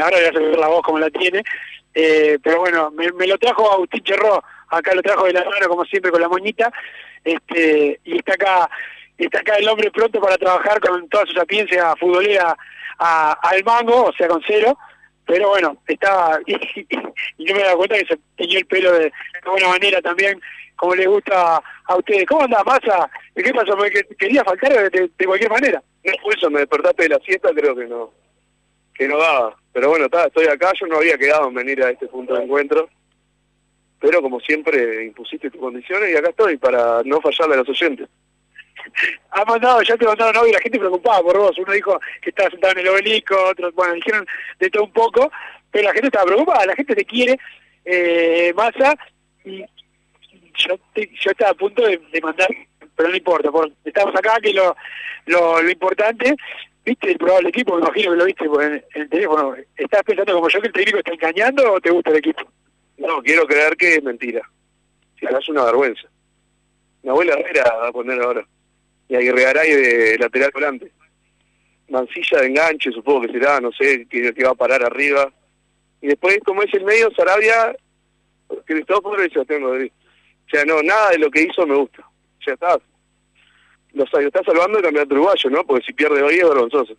[0.01, 1.43] ahora voy a hacer la voz como la tiene,
[1.95, 5.69] eh, pero bueno, me, me lo trajo Agustín Cherró, acá lo trajo de la mano
[5.69, 6.73] como siempre con la moñita,
[7.25, 8.71] este, y está acá,
[9.19, 12.57] está acá el hombre pronto para trabajar con toda su sapiencia futbolera
[12.99, 14.77] a- al mango, o sea con cero,
[15.27, 16.55] pero bueno, estaba, y,
[17.39, 19.13] y no me da cuenta que se teñió el pelo de, de
[19.51, 20.41] buena manera también,
[20.83, 22.27] como les gusta a ustedes.
[22.27, 23.09] ¿Cómo anda, Massa?
[23.37, 23.77] ¿Qué pasó?
[23.77, 25.81] ¿Me que- quería faltar de, cualquier manera?
[26.03, 28.11] No, eso me despertaste de la siesta, creo que no
[28.93, 29.57] que no daba.
[29.73, 32.43] Pero bueno, está, estoy acá, yo no había quedado en venir a este punto de
[32.43, 32.89] encuentro.
[34.01, 38.09] Pero como siempre impusiste tus condiciones y acá estoy para no fallarle a los oyentes.
[39.31, 41.57] Ha mandado, ya te mandaron audio, la gente preocupada por vos.
[41.59, 44.27] Uno dijo que estaba sentado en el obelisco, otros, bueno, dijeron
[44.59, 45.31] de todo un poco,
[45.71, 47.39] pero la gente estaba preocupada, la gente te quiere,
[47.85, 48.97] eh, Massa,
[49.45, 49.65] y
[50.55, 52.49] yo, te- yo estaba a punto de, mandar,
[52.97, 54.75] pero no importa, por, estamos acá, que lo,
[55.27, 56.35] lo, importante,
[56.85, 60.03] viste el probable equipo, me imagino que lo viste por en, en el teléfono, ¿estás
[60.03, 62.43] pensando como yo que el técnico está engañando o te gusta el equipo?
[62.99, 64.43] No, quiero creer que es mentira.
[65.19, 66.09] Si es una vergüenza.
[67.03, 68.47] Mi abuela Herrera va a poner ahora.
[69.09, 70.93] Y Aguirregaray de lateral volante.
[71.89, 75.33] Mancilla de enganche, supongo que será, no sé, que, que va a parar arriba.
[76.01, 77.75] Y después, como es el medio, Sarabia,
[78.65, 79.93] Cristóforo y Sebastián Rodríguez.
[80.53, 82.03] O sea, no, nada de lo que hizo me gusta.
[82.03, 82.79] O sea, está,
[83.95, 85.65] lo, lo está salvando el campeonato uruguayo, ¿no?
[85.65, 86.95] Porque si pierde hoy es vergonzoso.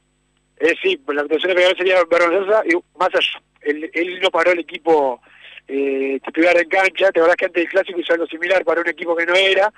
[0.58, 4.32] Eh, sí, pues la actuación de Peñarol sería vergonzosa y más allá, él, él no
[4.32, 5.22] paró el equipo
[5.68, 8.88] eh, titular en cancha, te verdad que antes del clásico hizo algo similar para un
[8.88, 9.72] equipo que no era,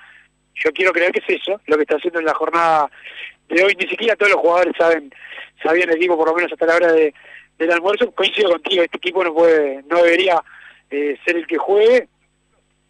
[0.53, 2.89] yo quiero creer que es eso, lo que está haciendo en la jornada
[3.49, 5.13] de hoy, ni siquiera todos los jugadores saben,
[5.61, 7.13] sabían el equipo por lo menos hasta la hora de,
[7.57, 10.41] del almuerzo, coincido contigo, este equipo no puede, no debería
[10.89, 12.07] eh, ser el que juegue,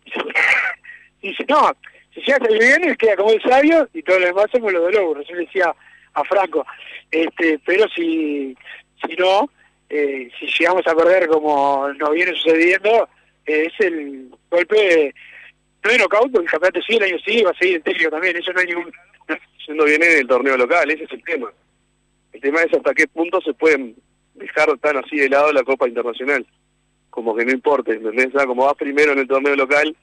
[1.22, 1.72] y si no,
[2.14, 4.94] si llega hasta el viernes queda como el sabio y todo lo demás somos los
[4.94, 5.74] Lobo, recién le decía
[6.14, 6.66] a Franco,
[7.12, 8.56] este, pero si,
[9.06, 9.50] si no,
[9.90, 13.10] eh, si llegamos a perder como nos viene sucediendo,
[13.46, 15.14] eh, es el golpe,
[15.84, 18.38] no de knockout, el campeonato sigue, el año sigue, va a seguir el técnico también,
[18.38, 18.92] eso no hay ningún...
[19.68, 21.52] Yendo viene del torneo local, ese es el tema.
[22.34, 23.96] El tema es hasta qué punto se pueden
[24.36, 26.46] dejar tan así de lado la Copa Internacional.
[27.16, 28.28] Como que no importa, ¿entendés?
[28.36, 29.96] Ah, Como vas primero en el torneo local,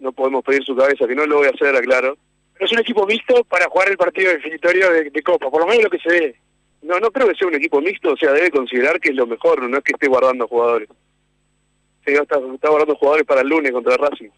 [0.00, 2.18] no podemos pedir su cabeza, que no lo voy a hacer, aclaro.
[2.54, 5.68] Pero es un equipo mixto para jugar el partido definitorio de, de Copa, por lo
[5.68, 6.36] menos lo que se ve.
[6.82, 9.28] No, no creo que sea un equipo mixto, o sea, debe considerar que es lo
[9.28, 10.88] mejor, no es que esté guardando jugadores.
[12.04, 14.30] Sí, no, está, está guardando jugadores para el lunes contra Racing.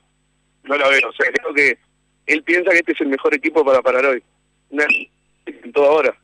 [0.65, 1.79] No lo veo, o sea, creo que
[2.27, 4.23] él piensa que este es el mejor equipo para parar hoy.
[5.47, 6.15] En toda hora.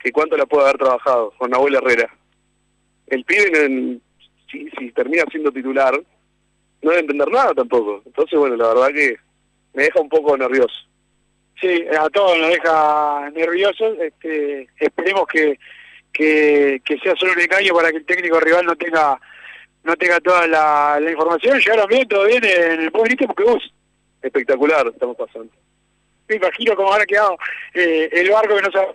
[0.00, 2.12] Que cuánto la puede haber trabajado con Nahuel Herrera.
[3.06, 4.02] El pibe, en-
[4.52, 5.94] si, si termina siendo titular,
[6.82, 8.02] no debe entender nada tampoco.
[8.06, 9.16] Entonces, bueno, la verdad que
[9.74, 10.74] me deja un poco nervioso.
[11.60, 13.96] Sí, a todos nos deja nerviosos.
[14.00, 15.58] Este, esperemos que,
[16.12, 19.18] que, que sea solo un engaño para que el técnico rival no tenga
[19.84, 21.58] no tenga toda la, la información.
[21.58, 23.74] Llegaron bien, todo bien en el buen ritmo que vos.
[24.22, 25.52] Espectacular estamos pasando.
[26.28, 27.36] Me imagino cómo habrá quedado
[27.74, 28.92] eh, el barco que nos ha-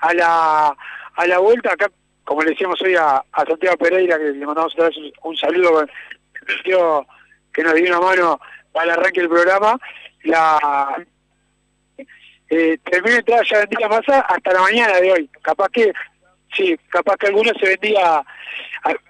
[0.00, 0.76] a la
[1.14, 1.90] a la vuelta acá,
[2.30, 5.36] como le decíamos hoy a, a Santiago Pereira, que le mandamos otra vez un, un
[5.36, 5.84] saludo
[7.52, 9.76] que nos dio una mano para el arranque del programa.
[10.22, 11.04] La
[12.48, 15.28] eh, termina de entrar ya vendía masa hasta la mañana de hoy.
[15.42, 15.92] Capaz que,
[16.56, 18.24] sí, capaz que algunos se vendía a-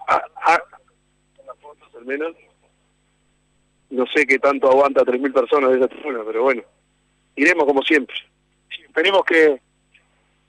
[0.08, 0.62] a- a-
[1.98, 2.34] al menos.
[3.90, 6.62] No sé qué tanto aguanta 3.000 personas de esa tribuna, pero bueno,
[7.36, 8.16] iremos como siempre.
[8.82, 9.60] esperemos que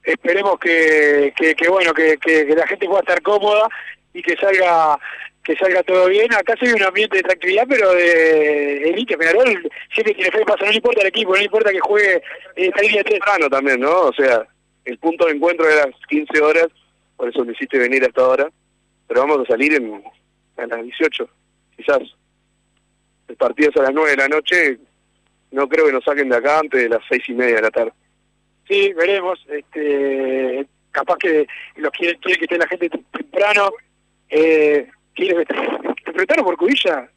[0.03, 3.67] esperemos que, que, bueno que, que, la gente pueda estar cómoda
[4.13, 4.97] y que salga
[5.43, 9.71] que salga todo bien acá se ve un ambiente de tranquilidad pero de elite Peñarol
[9.93, 12.21] siempre tiene fe pasa no le importa el equipo no le importa que juegue eh,
[12.55, 14.01] esta línea Temprano también, ¿no?
[14.01, 14.45] O sea,
[14.85, 16.67] el punto de encuentro era las 15 horas,
[17.15, 18.49] por eso me hiciste venir a esta hora,
[19.07, 20.03] pero vamos a salir en,
[20.57, 21.29] a las 18,
[21.77, 21.99] quizás.
[23.27, 24.77] El partido es a las 9 de la noche,
[25.51, 27.71] no creo que nos saquen de acá antes de las seis y media de la
[27.71, 27.91] tarde.
[28.71, 31.45] Sí veremos este capaz que
[31.75, 33.71] los quiere, quiere que esté la gente temprano
[34.29, 37.09] eh, quiere que te preguntaron por Cubilla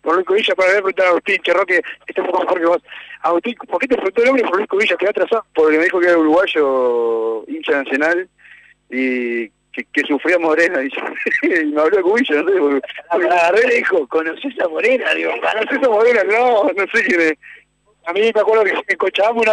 [0.00, 2.82] por Luis Cubilla para haber preguntado a Agustín Cherroque está un poco mejor que vos
[3.22, 5.44] Agustín ¿por qué te preguntó el hombre por Luis Cubilla que va atrasado?
[5.54, 8.28] porque me dijo que era uruguayo, hincha nacional,
[8.90, 10.82] y que, que sufría Morena,
[11.42, 12.58] y me habló de Cubilla, no sé.
[12.58, 15.14] Porque, agarré le dijo, ¿conoces a Morena?
[15.14, 16.24] Digo, ¿conoces a Morena?
[16.24, 17.34] No, no sé quién es.
[18.04, 19.52] A mí me acuerdo que en Cochabamba una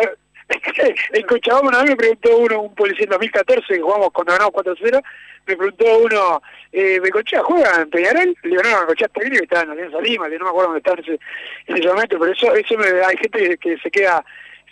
[1.13, 5.03] en Cochabamba me preguntó uno, un policía en 2014, que jugamos cuando ganamos 4-0,
[5.45, 6.41] me preguntó uno,
[6.71, 8.35] eh, ¿Becochea juega en Peñarol?
[8.43, 10.73] Le digo, no, Becochea está bien, que está en Alianza Lima, que no me acuerdo
[10.73, 11.19] dónde está en ese,
[11.67, 14.23] en ese momento, pero eso, eso me, hay gente que, se queda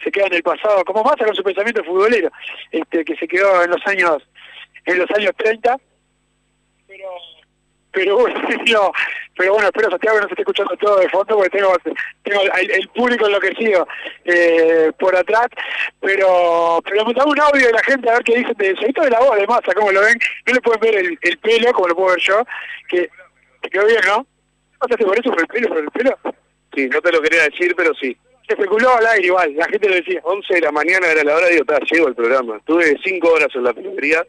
[0.04, 2.32] se queda en el pasado, como Massa con su pensamiento futbolero,
[2.72, 4.22] este, que se quedó en los años,
[4.86, 5.76] en los años 30,
[6.88, 7.10] pero
[7.98, 8.40] pero bueno,
[8.72, 8.92] no,
[9.36, 11.76] pero bueno, espero Santiago que no se esté escuchando todo de fondo porque tengo,
[12.24, 13.88] tengo el, el público enloquecido
[14.24, 15.48] eh, por atrás,
[16.00, 18.82] pero pero me un audio de la gente a ver qué dicen de eso.
[18.86, 21.38] Esto de la voz de masa, como lo ven, no le pueden ver el, el
[21.40, 22.44] pelo como lo puedo ver yo,
[22.88, 23.10] que,
[23.64, 24.28] que quedó bien, ¿no?
[24.78, 26.20] ¿Pasaste por eso, por el pelo, por el pelo?
[26.76, 28.16] Sí, no te lo quería decir, pero sí.
[28.48, 30.22] Se especuló al aire igual, la gente lo decía.
[30.24, 32.58] 11 de la mañana era la hora, digo, está, llego al programa.
[32.58, 34.24] Estuve 5 horas en la peluquería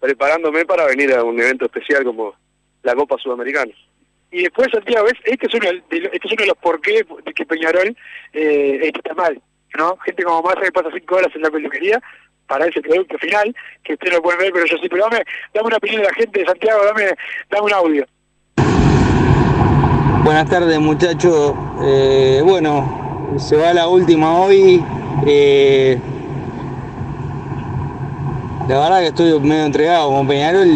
[0.00, 2.34] preparándome para venir a un evento especial como
[2.84, 3.72] la Copa Sudamericana.
[4.30, 5.14] Y después, Santiago, ¿ves?
[5.24, 7.96] Este, es uno de, los- este es uno de los porqués de que Peñarol
[8.32, 9.40] eh, está mal,
[9.78, 9.96] ¿no?
[9.98, 12.00] Gente como Massa que pasa cinco horas en la peluquería
[12.46, 15.24] para ese producto final, que ustedes no pueden ver, pero yo sí, pero dame,
[15.54, 17.04] dame una opinión de la gente de Santiago, dame,
[17.50, 18.06] dame un audio.
[20.24, 21.54] Buenas tardes muchachos.
[21.84, 24.82] Eh, bueno, se va la última hoy.
[25.26, 25.98] Eh,
[28.68, 30.68] la verdad que estoy medio entregado como Peñarol.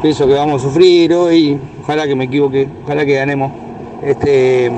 [0.00, 1.58] pienso que vamos a sufrir hoy.
[1.82, 3.50] Ojalá que me equivoque, ojalá que ganemos.
[4.02, 4.70] Este,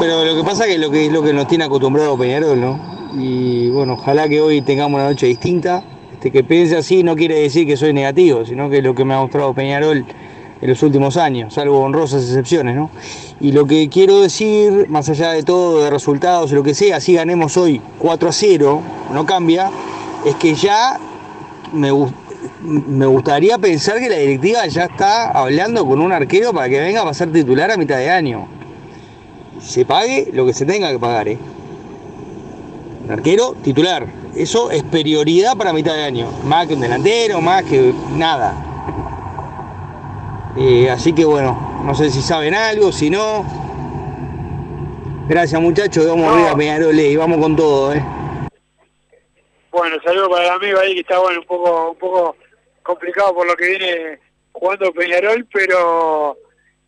[0.00, 2.60] pero lo que pasa que es lo que es lo que nos tiene acostumbrado Peñarol,
[2.60, 2.78] ¿no?
[3.18, 5.82] Y bueno, ojalá que hoy tengamos una noche distinta.
[6.12, 9.04] Este, que piense así no quiere decir que soy negativo, sino que es lo que
[9.06, 10.04] me ha mostrado Peñarol
[10.60, 12.88] en los últimos años, salvo honrosas excepciones, ¿no?
[13.40, 17.14] Y lo que quiero decir, más allá de todo, de resultados, lo que sea, si
[17.14, 18.82] ganemos hoy 4 a 0,
[19.12, 19.72] no cambia,
[20.24, 20.98] es que ya
[21.72, 21.90] me,
[22.62, 27.02] me gustaría pensar que la directiva ya está hablando con un arquero para que venga
[27.02, 28.46] a ser titular a mitad de año.
[29.60, 31.38] Se pague lo que se tenga que pagar, ¿eh?
[33.04, 34.06] Un arquero titular.
[34.34, 36.28] Eso es prioridad para mitad de año.
[36.44, 38.54] Más que un delantero, más que nada.
[40.56, 43.44] Eh, así que bueno, no sé si saben algo, si no.
[45.28, 46.32] Gracias muchachos, vamos No.
[46.32, 48.02] arriba Peñarol y vamos con todo, eh.
[49.72, 52.36] Bueno, saludo para el amigo ahí que está bueno un poco un poco
[52.82, 54.20] complicado por lo que viene
[54.52, 56.36] jugando Peñarol, pero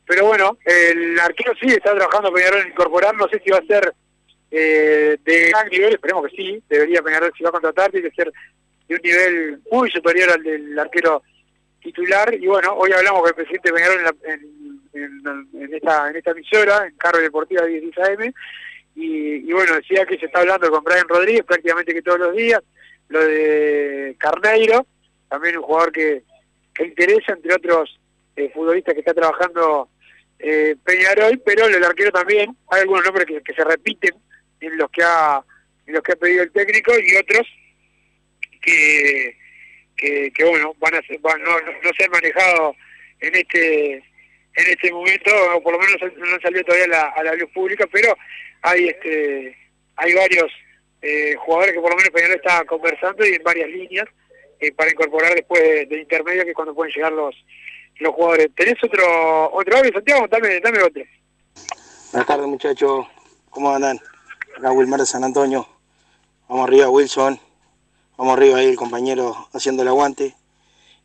[0.06, 3.64] pero bueno, el arquero sí está trabajando Peñarol en incorporar, no sé si va a
[3.66, 3.92] ser
[4.50, 8.14] eh, de gran nivel, esperemos que sí, debería Peñarol si va a contratar, tiene que
[8.16, 8.30] ser
[8.86, 11.22] de un nivel muy superior al del arquero
[11.82, 14.14] titular, y bueno, hoy hablamos con el presidente Peñarol en, la-
[14.92, 18.32] en, esta, en esta emisora, en Carro Deportiva 16 AM,
[18.96, 22.36] y, y bueno, decía que se está hablando con Brian Rodríguez prácticamente que todos los
[22.36, 22.60] días,
[23.08, 24.86] lo de Carneiro,
[25.28, 26.22] también un jugador que,
[26.80, 27.98] interesa, entre otros
[28.36, 29.88] eh, futbolistas que está trabajando
[30.38, 34.14] eh, Peñarol, pero el arquero también, hay algunos nombres que, se repiten
[34.60, 35.42] en los que ha
[35.86, 37.46] en los que ha pedido el técnico y otros
[38.60, 39.36] que
[39.96, 42.74] que, que, bueno van a ser, van- no, no, se han manejado
[43.20, 47.22] en este en este momento o por lo menos no han salido todavía la, a
[47.22, 48.16] la luz pública pero
[48.62, 49.56] hay este
[49.96, 50.50] hay varios
[51.04, 54.06] eh, jugadores que por lo menos Peñarol está conversando y en varias líneas
[54.58, 57.34] eh, para incorporar después de, de intermedio que es cuando pueden llegar los
[58.00, 61.02] los jugadores tenés otro otro audio Santiago dame dame otro
[62.14, 63.06] Buenas tardes muchachos,
[63.50, 63.98] ¿cómo andan?
[64.56, 65.66] Acá Wilmar de San Antonio.
[66.48, 67.40] Vamos arriba Wilson,
[68.16, 70.36] vamos arriba ahí el compañero haciendo el aguante.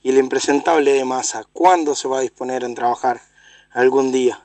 [0.03, 3.21] Y el impresentable de masa, ¿cuándo se va a disponer en trabajar?
[3.71, 4.39] Algún día.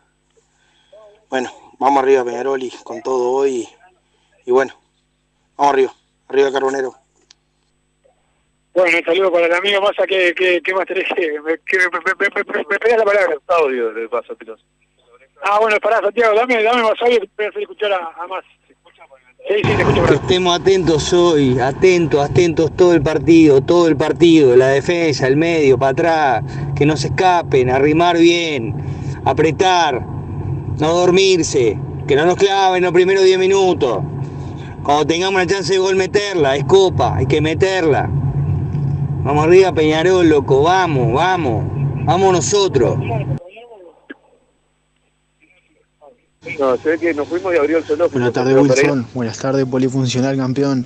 [1.28, 3.68] Bueno, vamos arriba Peñaroli con todo hoy.
[4.46, 4.72] Y bueno,
[5.56, 5.92] vamos arriba,
[6.28, 6.94] arriba Carbonero.
[8.74, 11.84] Bueno, saludo para el amigo Massa, ¿qué, qué, qué más tenés que me, que me,
[11.84, 13.36] me, me, me- me- me pegas la palabra?
[13.46, 14.64] Audio de paso, Pilos.
[15.44, 18.22] Ah, bueno, pará, Santiago, dame, dame más audio que te voy a hacer escuchar a,
[18.22, 18.44] a más.
[19.46, 24.56] Sí, sí, te escucho estemos atentos hoy, atentos, atentos todo el partido, todo el partido,
[24.56, 26.44] la defensa, el medio, para atrás,
[26.74, 28.74] que no se escapen, arrimar bien,
[29.26, 31.78] apretar, no dormirse,
[32.08, 33.98] que no nos claven los primeros 10 minutos.
[34.84, 38.10] Cuando tengamos una chance de gol meterla, es copa, hay que meterla.
[39.24, 41.64] Vamos arriba Peñarol, loco, vamos, vamos,
[42.04, 42.98] vamos nosotros.
[46.58, 48.18] No, se ve que nos fuimos y abrió el zoológico.
[48.18, 49.06] Buenas tardes, Wilson.
[49.14, 50.84] Buenas tardes, polifuncional campeón.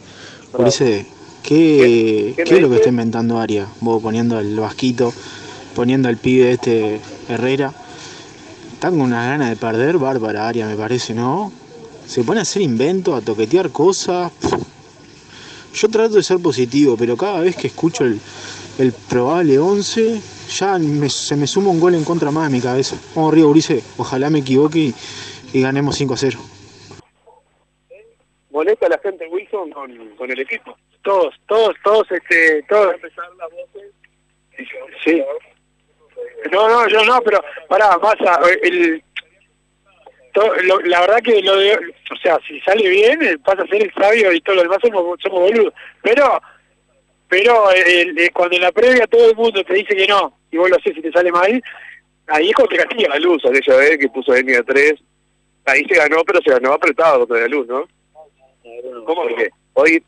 [0.57, 1.05] Ulises,
[1.43, 3.67] ¿qué, ¿Qué ¿qué, me es lo que está inventando Aria?
[3.81, 5.13] Vos poniendo al vasquito,
[5.75, 7.73] poniendo al pibe este Herrera.
[8.75, 11.53] Está con una gana de perder, bárbara Aria, me parece, ¿no?
[12.09, 14.33] Se pone a hacer inventos, a toquetear cosas.
[15.75, 18.19] Yo trato de ser positivo, pero cada vez que escucho el,
[18.79, 20.21] el probable 11,
[20.59, 22.97] ya me- se me suma un gol en contra más de mi cabeza.
[23.15, 23.85] Vamos arriba, Ulises.
[23.99, 24.95] Ojalá me equivoque y,
[25.53, 26.39] y ganemos 5 a 0.
[28.51, 30.77] molesta a la gente Wilson con, con el equipo.
[31.03, 32.95] Todos, todos, todos, este, todos.
[35.05, 35.23] Sí.
[36.51, 39.03] No, no, yo no, pero pará, Massa, el,
[40.63, 43.83] lo- la verdad que lo de, o sea, si sale bien, eh, pasa a ser
[43.83, 45.73] el sabio y todo lo demás somos, somos boludos.
[46.03, 46.41] Pero,
[47.29, 50.71] pero el- cuando en la previa todo el mundo te dice que no, y vos
[50.71, 51.63] lo haces y te sale mal,
[52.29, 53.09] ahí es te castiga.
[53.11, 54.95] La luz, aquella vez que puso línea 3,
[55.67, 57.87] ahí se ganó, pero se ganó apretado contra la luz, ¿no?
[59.05, 59.49] ¿Cómo que?
[59.75, 60.03] Hoy,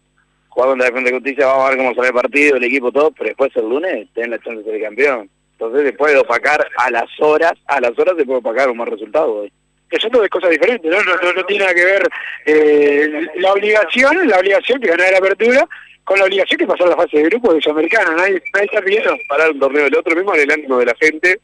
[0.49, 2.93] jugando en la Defensa de Justicia, vamos a ver cómo sale el partido, el equipo,
[2.93, 5.31] todo, pero después el lunes tenés la chance de ser campeón.
[5.53, 8.87] Entonces se puede opacar a las horas, a las horas se puede opacar un mal
[8.89, 9.53] resultado hoy.
[9.91, 11.03] Que son dos cosas diferentes, ¿no?
[11.03, 12.09] No, no, tiene nada que ver
[12.47, 15.68] eh, la obligación, la obligación que ganar la apertura,
[16.05, 19.16] con la obligación que pasar la fase de grupo de Sudamericana, nadie, nadie está pidiendo.
[19.28, 21.41] Parar un torneo del otro mismo en el ánimo de la gente.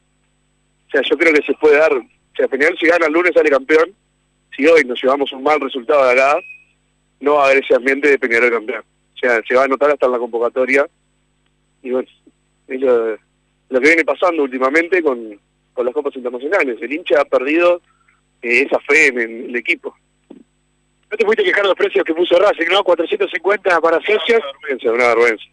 [0.86, 3.32] O sea, yo creo que se puede dar, o sea, Peñarol si gana el lunes
[3.34, 3.92] sale campeón,
[4.56, 6.38] si hoy nos llevamos un mal resultado de acá,
[7.20, 8.84] no va a haber ese ambiente de Peñarol campeón.
[9.14, 10.86] O sea, se va a notar hasta en la convocatoria.
[11.82, 12.08] Y bueno,
[12.68, 13.18] es lo,
[13.70, 15.40] lo que viene pasando últimamente con,
[15.72, 16.78] con las copas internacionales.
[16.80, 17.80] El hincha ha perdido
[18.46, 19.96] eh, esa fe en, en el equipo.
[21.10, 22.82] No te fuiste a quejar de los precios que puso Racing, ¿no?
[22.82, 24.42] 450 para socios.
[24.62, 25.44] vergüenza, una vergüenza.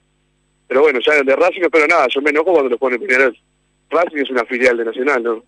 [0.68, 3.38] Pero bueno, ya de Racing no espero nada, yo me enojo cuando lo pone Peñarol.
[3.90, 5.44] Racing es una filial de Nacional, ¿no?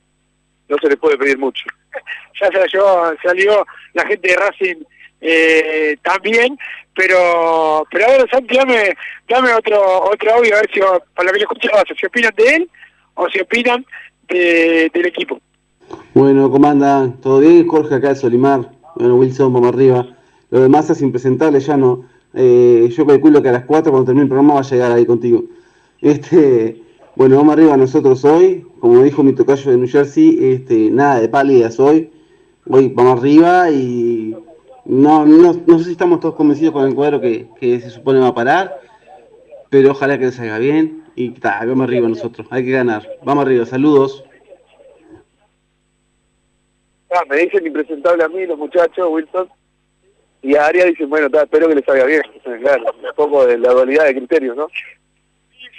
[0.68, 1.64] No se les puede pedir mucho.
[2.42, 4.84] Ya se la llevó, salió la gente de Racing
[5.22, 6.58] eh, también,
[6.94, 8.94] pero pero a ver, Santi, dame,
[9.30, 12.56] dame otro otro audio, a ver si para lo que le escuchaba, si opinan de
[12.56, 12.70] él
[13.14, 13.86] o si opinan
[14.28, 15.40] de, del equipo.
[16.14, 17.20] Bueno, ¿cómo andan?
[17.22, 17.68] ¿Todo bien?
[17.68, 18.72] Jorge acá de Solimar.
[18.96, 20.08] Bueno, Wilson, vamos arriba.
[20.50, 22.04] Lo demás es impresentable, ya no.
[22.34, 25.06] Eh, yo calculo que a las 4 cuando termine el programa va a llegar ahí
[25.06, 25.44] contigo.
[26.02, 26.82] Este,
[27.16, 28.66] bueno, vamos arriba nosotros hoy.
[28.80, 32.10] Como dijo mi tocayo de New Jersey, este, nada de pálidas hoy.
[32.70, 34.36] Hoy vamos arriba y
[34.86, 38.20] no, no, no sé si estamos todos convencidos con el cuadro que, que se supone
[38.20, 38.80] va a parar,
[39.70, 41.04] pero ojalá que salga bien.
[41.16, 43.08] Y ta, vamos arriba nosotros, hay que ganar.
[43.24, 44.24] Vamos arriba, saludos.
[47.16, 49.50] Ah, me dicen impresentable a mí los muchachos, Wilson.
[50.42, 52.22] Y a Arias dicen, bueno, ta, espero que les salga bien.
[52.62, 54.68] Claro, un poco de la dualidad de criterios, ¿no?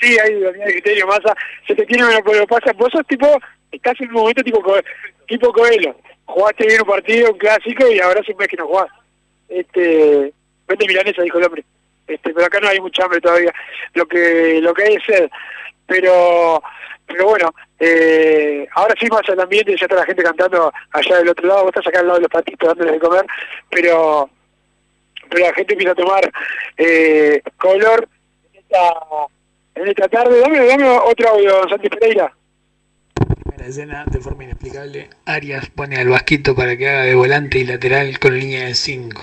[0.00, 1.34] Sí, hay unidad de criterio, masa.
[1.66, 2.72] Se te tiene una pero pasa.
[2.72, 3.26] Vos sos tipo,
[3.70, 4.62] estás en un momento tipo,
[5.26, 5.94] tipo Coelho.
[6.26, 8.88] Jugaste bien un partido, un clásico, y ahora hace un mes que no jugás.
[9.48, 10.32] Este,
[10.66, 11.64] vende milanesa, dijo el hombre.
[12.08, 13.52] Este, pero acá no hay mucha hambre todavía.
[13.94, 15.30] Lo que, lo que hay es sed.
[15.86, 16.62] Pero,
[17.06, 21.28] pero bueno, eh, ahora sí más el ambiente, ya está la gente cantando allá del
[21.28, 23.26] otro lado, vos estás acá al lado de los patitos dándoles de comer,
[23.70, 24.30] pero,
[25.28, 26.32] pero la gente empieza a tomar
[26.76, 28.08] eh, color
[28.52, 28.94] en esta,
[29.74, 30.40] en esta tarde.
[30.40, 32.32] Dame, dame otro audio, Santi Pereira.
[33.14, 37.64] Primera escena, de forma inexplicable, Arias pone al Vasquito para que haga de volante y
[37.64, 39.22] lateral con línea de 5.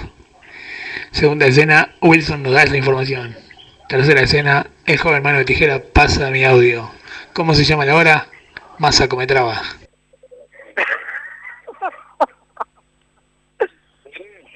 [1.11, 3.35] Segunda escena, Wilson nos da la información.
[3.93, 6.89] Tercera escena, el joven mano de tijera pasa mi audio.
[7.31, 8.27] ¿Cómo se llama la hora?
[8.79, 9.61] Masa come traba.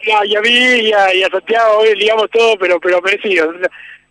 [0.03, 3.53] Ya, y a mí y a, Santiago hoy ligamos todo, pero pero merecido.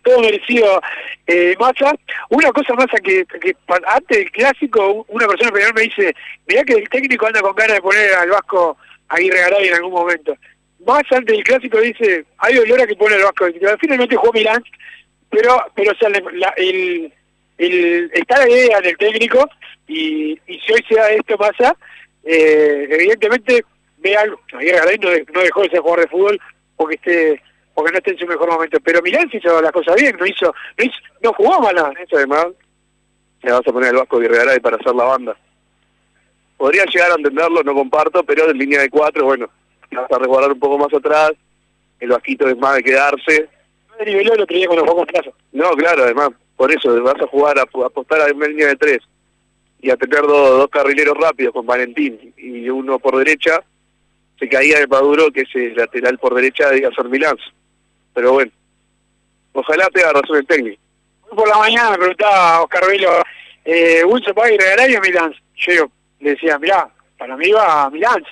[0.01, 0.81] Todo merecido.
[1.25, 1.93] Eh, Massa,
[2.29, 3.53] una cosa Massa que, que
[3.85, 6.15] antes del clásico, una persona peor me dice,
[6.47, 8.77] mirá que el técnico anda con ganas de poner al Vasco
[9.09, 10.37] Aguirre Garay en algún momento.
[10.85, 13.47] Más antes del clásico dice, hay olor a que pone el Vasco.
[13.81, 14.63] Finalmente jugó Milán,
[15.29, 17.13] pero pero o sea, la- el,
[17.57, 19.47] el, está la idea del técnico
[19.87, 21.75] y, y si hoy se da esto pasa,
[22.23, 23.63] eh, evidentemente
[23.97, 24.39] ve algo.
[24.53, 24.59] No,
[25.33, 26.39] no dejó de ser jugador de fútbol
[26.75, 27.41] porque esté
[27.73, 28.79] porque no esté en su mejor momento.
[28.83, 31.93] Pero Milán sí hizo las cosas bien, no hizo, no, hizo, no jugó mala.
[31.99, 32.47] Eso además,
[33.41, 35.37] se vas a poner el Vasco Guerrero para hacer la banda.
[36.57, 39.47] Podría llegar a entenderlo, no comparto, pero en línea de cuatro, bueno,
[39.91, 41.31] vas a resguardar un poco más atrás,
[41.99, 43.47] el Vasquito es más de quedarse.
[43.97, 45.31] No niveló el otro día cuando Plaza.
[45.51, 48.75] No, claro, además, por eso vas a jugar, a, a apostar a una línea de
[48.75, 48.99] tres
[49.79, 53.61] y a tener dos, dos carrileros rápidos con Valentín y uno por derecha,
[54.39, 57.37] se caía de Maduro, que es el lateral por derecha de Gasol Milán.
[58.13, 58.51] Pero bueno,
[59.53, 60.81] ojalá tenga razón el técnico.
[61.35, 63.21] por la mañana me preguntaba Oscar Velo,
[63.65, 65.33] eh, Wilson va a ir a Garay o Milán.
[65.55, 65.87] Yo
[66.19, 68.23] le decía, mirá, para mí va Milán,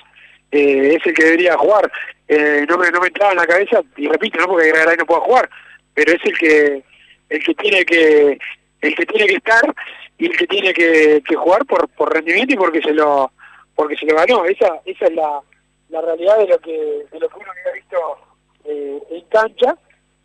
[0.50, 1.90] eh, es el que debería jugar.
[2.28, 5.06] Eh, no, me, no me entraba en la cabeza, y repito, no porque Garay no
[5.06, 5.48] pueda jugar,
[5.94, 6.82] pero es el que
[7.28, 8.38] el que tiene que
[8.80, 9.74] el que tiene que estar
[10.18, 13.30] y el que tiene que, que jugar por, por rendimiento y porque se lo
[13.74, 14.44] porque se lo ganó.
[14.44, 15.40] Esa esa es la,
[15.88, 18.18] la realidad de lo que de lo que uno había visto
[18.64, 19.76] eh, en cancha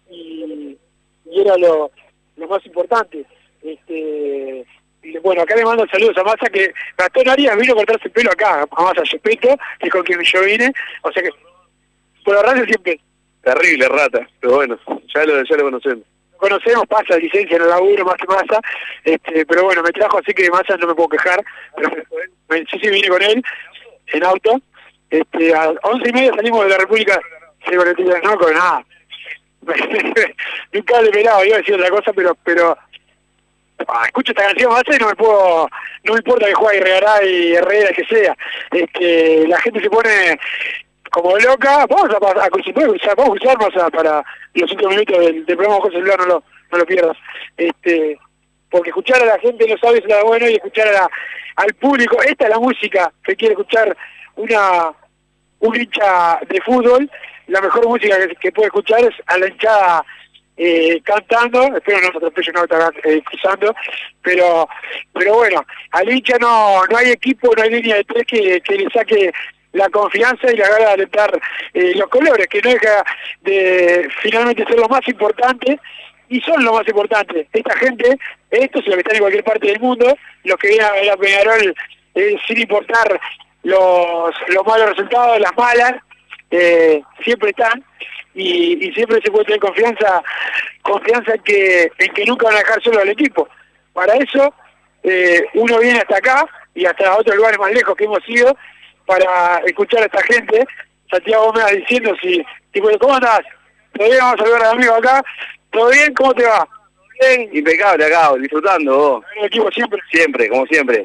[0.10, 0.78] y,
[1.26, 1.92] y era lo,
[2.38, 3.26] lo más importante.
[3.62, 4.66] Este,
[5.04, 8.12] y bueno, acá le mando saludos a Massa que Gastón Arias vino a cortarse el
[8.12, 10.72] pelo acá, a Massa Yepeto, que con quien yo vine,
[11.04, 11.30] o sea que
[12.24, 13.00] por la radio siempre
[13.44, 14.78] Terrible rata, pero bueno,
[15.16, 16.06] ya lo, ya lo conocemos.
[16.38, 18.62] conocemos, pasa licencia en el laburo más que Massa,
[19.04, 21.44] este, pero bueno, me trajo así que Massa no me puedo quejar,
[21.76, 21.90] pero
[22.50, 23.44] me- sí, sí, vine con él
[24.14, 24.62] en auto,
[25.10, 27.20] Este, a once y media salimos de la República
[27.68, 28.86] Segretina, no con nada.
[30.74, 32.78] Nunca le pelado, iba a decir otra cosa, pero, pero
[33.88, 35.70] ah, escucho esta canción más y no me puedo,
[36.04, 38.36] no me importa que juegue Herrera y Herrera, que sea.
[38.72, 40.40] Este, la gente se pone
[41.12, 42.50] como loca, vamos a, a,
[42.92, 46.26] usar, vamos a usar más a- para los últimos minutos del, programa con celular, no
[46.26, 47.18] lo, no lo pierdas.
[47.58, 48.18] Este,
[48.70, 51.10] porque escuchar a la gente no sabe es bueno y escuchar a la-
[51.58, 53.96] al público, esta es la música que quiere escuchar
[54.36, 54.92] una
[55.60, 57.10] un hincha de fútbol,
[57.48, 60.06] la mejor música que, puede escuchar es a la hinchada
[60.58, 63.76] eh, cantando, espero no nos atropelle no está eh, cruzando,
[64.24, 64.68] pero
[65.14, 68.76] pero bueno, al hincha no no hay equipo, no hay línea de tres que, que
[68.76, 69.32] le saque
[69.74, 71.42] la confianza y la gana de alentar
[71.74, 73.04] eh, los colores, que no deja
[73.42, 75.80] de finalmente ser lo más importante
[76.30, 77.48] y son lo más importante.
[77.52, 78.18] Esta gente,
[78.50, 81.18] estos los que están en cualquier parte del mundo, los que vienen a ver a
[81.18, 81.76] Peñarol
[82.16, 83.20] eh, sin importar
[83.64, 85.96] los, los malos resultados, las malas,
[86.50, 87.84] eh, siempre están
[88.34, 90.22] y, y siempre se puede tener confianza
[90.82, 93.48] confianza en que, en que nunca van a dejar solo al equipo.
[93.94, 94.54] Para eso
[95.04, 98.56] eh, uno viene hasta acá y hasta otros lugares más lejos que hemos ido
[99.12, 100.66] para escuchar a esta gente.
[101.10, 102.42] Santiago Gómez diciendo si,
[102.72, 103.42] tipo, ¿cómo andás?
[103.94, 104.20] ¿Todo bien?
[104.20, 105.24] Vamos a saludar al amigo acá.
[105.70, 106.14] ¿Todo bien?
[106.14, 106.68] ¿Cómo te va?
[107.20, 109.26] Bien, impecable acá, disfrutando vos.
[109.38, 110.00] El equipo siempre.
[110.10, 111.04] Siempre, como siempre.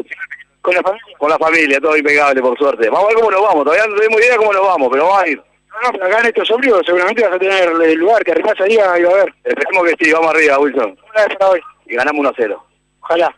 [0.63, 1.19] ¿Con la familia?
[1.19, 2.89] Con la familia, todo impecable, por suerte.
[2.89, 5.23] Vamos a ver cómo nos vamos, todavía no tenemos idea cómo nos vamos, pero vamos
[5.23, 5.43] a ir.
[5.71, 8.53] No, no, pero acá en estos ómnibus seguramente vas a tener el lugar que arriba
[8.61, 9.35] ahí a, iba a ver.
[9.45, 10.99] Esperemos que sí, vamos arriba, Wilson.
[11.11, 11.61] Una vez para hoy.
[11.87, 12.67] Y ganamos 1 a 0.
[13.03, 13.37] Ojalá.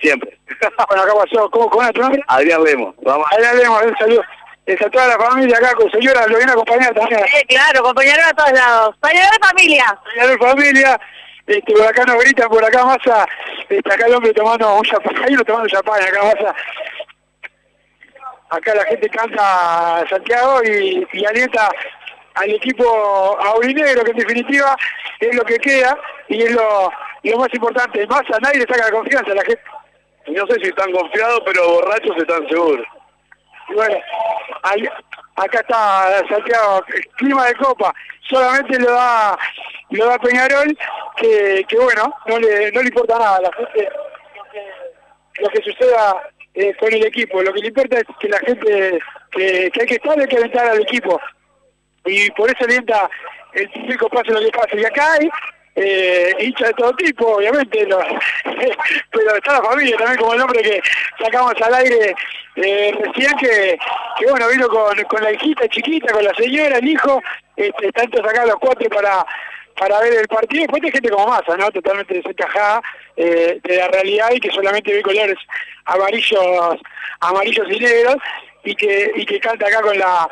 [0.00, 0.38] Siempre.
[0.88, 1.50] bueno, acá pasó.
[1.50, 2.22] ¿Cómo, cómo era tu nombre?
[2.28, 2.94] Adrián Lemos.
[3.02, 3.26] Vamos.
[3.32, 4.22] Adrián Lemos, un saludo.
[4.66, 7.24] Es a toda la familia acá, con señora, lo viene a acompañar también.
[7.28, 8.96] Sí, claro, compañero a todos lados.
[9.00, 9.98] Compañero de familia.
[10.12, 11.00] Peñarol familia,
[11.46, 13.28] este, por acá nos gritan, por acá masa,
[13.68, 16.54] este, acá el hombre tomando un champán, hay uno tomando champán, acá masa.
[18.50, 21.70] Acá la gente canta Santiago y, y alienta
[22.34, 22.84] al equipo
[23.40, 24.76] aurinegro, que en definitiva
[25.20, 25.96] es lo que queda
[26.28, 26.90] y es lo,
[27.22, 28.04] lo más importante.
[28.08, 29.62] Más a nadie le saca la confianza a la gente.
[30.28, 32.86] No sé si están confiados, pero borrachos están seguros.
[33.68, 33.96] Y bueno,
[35.36, 36.84] acá está Santiago,
[37.16, 37.94] clima de copa,
[38.28, 39.38] solamente lo da
[39.90, 40.76] lo da Peñarol,
[41.16, 43.88] que, que bueno, no le, no le importa nada a la gente
[44.36, 48.28] lo que, lo que suceda eh, con el equipo, lo que le importa es que
[48.28, 48.98] la gente,
[49.30, 51.20] que, que hay que estar, hay que alentar al equipo,
[52.04, 53.08] y por eso alienta
[53.52, 55.28] el público pase lo que pase, y acá hay
[55.76, 57.86] eh, de todo tipo, obviamente,
[59.10, 60.80] pero está la familia también, como el hombre que
[61.22, 62.14] sacamos al aire
[62.56, 63.78] eh, recién, que,
[64.18, 67.22] que bueno, vino con, con la hijita chiquita, con la señora, el hijo,
[67.56, 69.24] este, tanto sacar los cuatro para
[69.78, 71.70] para ver el partido, después hay gente como masa, ¿no?
[71.70, 72.80] Totalmente desencajada
[73.14, 75.36] eh, de la realidad y que solamente ve colores
[75.84, 76.80] amarillos,
[77.20, 78.16] amarillos y negros
[78.64, 80.28] y que, y que canta acá con la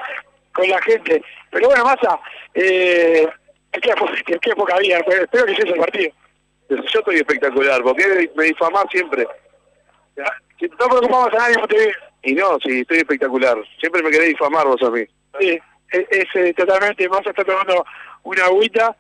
[0.55, 1.23] con la gente.
[1.51, 2.19] Pero bueno, masa,
[2.55, 3.29] eh,
[3.75, 6.11] me queda po- me queda poca vida, pero espero que llegue el partido.
[6.69, 9.27] Yo estoy espectacular, porque me difamás siempre.
[10.59, 11.93] Si no preocupamos a nadie en Montevideo.
[12.23, 13.57] Y no, sí, estoy espectacular.
[13.81, 15.05] Siempre me querés difamar vos a mí.
[15.41, 15.59] Sí,
[15.91, 17.85] es, es, eh, totalmente, Massa está tomando
[18.23, 18.97] una agüita.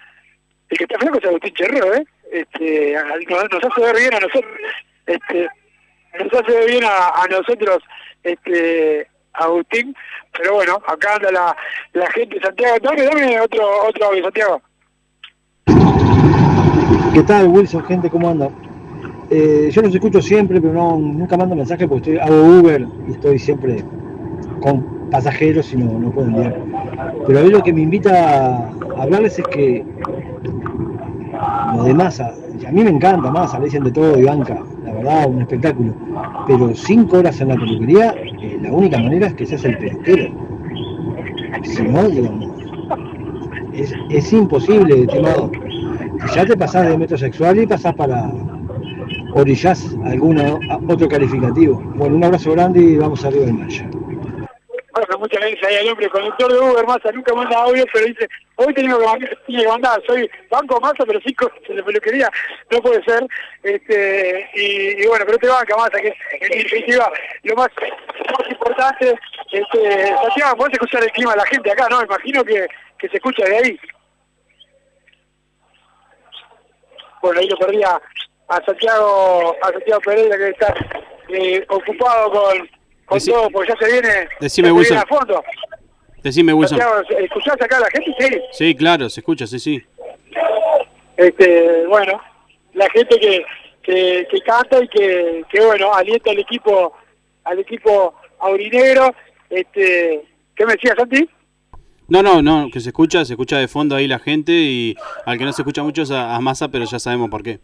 [0.68, 2.04] El que está flaco es Agustín Cherrero, ¿eh?
[2.32, 4.52] Este, nos hace ver bien a nosotros,
[5.06, 5.48] este,
[6.18, 7.78] nos hace ver bien a, a nosotros,
[8.24, 9.94] este, Agustín,
[10.36, 11.30] pero bueno, acá anda
[11.92, 12.76] la, gente Santiago.
[12.82, 14.62] Dame, dame otro, otro Santiago.
[17.12, 17.84] ¿Qué tal, Wilson?
[17.84, 18.50] Gente, ¿cómo anda?
[19.30, 23.12] Eh, yo los escucho siempre, pero no, nunca mando mensajes porque estoy, hago Uber y
[23.12, 23.84] estoy siempre
[24.60, 26.60] con pasajeros y no, no puedo enviar.
[27.26, 29.84] Pero a mí lo que me invita a hablarles es que
[31.76, 34.62] lo de masa, y a mí me encanta masa, le dicen de todo y banca,
[34.84, 35.92] la verdad, un espectáculo.
[36.46, 40.32] Pero cinco horas en la peluquería, eh, la única manera es que seas el peluquero.
[41.62, 42.50] Si no, digamos,
[43.72, 45.50] es, es imposible, estimado.
[46.28, 48.30] Si ya te pasás de metrosexual y pasás para
[49.34, 51.82] orillás alguna otro calificativo.
[51.96, 53.88] Bueno, un abrazo grande y vamos arriba del marcha.
[55.24, 58.74] Muchas gracias ahí al hombre, conductor de Uber, Massa, nunca manda audio, pero dice, hoy
[58.74, 62.30] tengo que mandar, que soy banco Massa, pero cinco en la peluquería,
[62.70, 63.26] no puede ser,
[63.62, 67.10] este, y, bueno, pero te banca Massa, que en definitiva,
[67.42, 69.14] lo más, más importante,
[69.50, 72.02] este, Santiago, podés escuchar el clima de la gente acá, ¿no?
[72.02, 72.66] Imagino que,
[72.98, 73.80] que se escucha de ahí.
[77.22, 77.98] Bueno, ahí lo perdía
[78.48, 80.74] a Santiago, a Santiago Pereira que está
[81.30, 82.73] eh, ocupado con,
[83.06, 84.08] con Deci- todo, porque ya se viene,
[84.40, 84.98] Decime, se viene Wilson.
[84.98, 85.44] a fondo.
[86.22, 86.78] Decime, Wilson.
[87.18, 88.14] ¿escuchás acá a la gente?
[88.18, 88.40] Sí.
[88.52, 89.82] Sí, claro, se escucha, sí, sí.
[91.16, 92.20] Este, bueno,
[92.72, 93.44] la gente que,
[93.82, 96.92] que, que canta y que, que, bueno, alienta al equipo,
[97.44, 99.14] al equipo aurinegro,
[99.50, 100.24] este,
[100.56, 101.28] ¿Qué me decías, Santi?
[102.08, 104.94] No, no, no, que se escucha, se escucha de fondo ahí la gente y
[105.26, 107.60] al que no se escucha mucho es a, a Massa, pero ya sabemos por qué.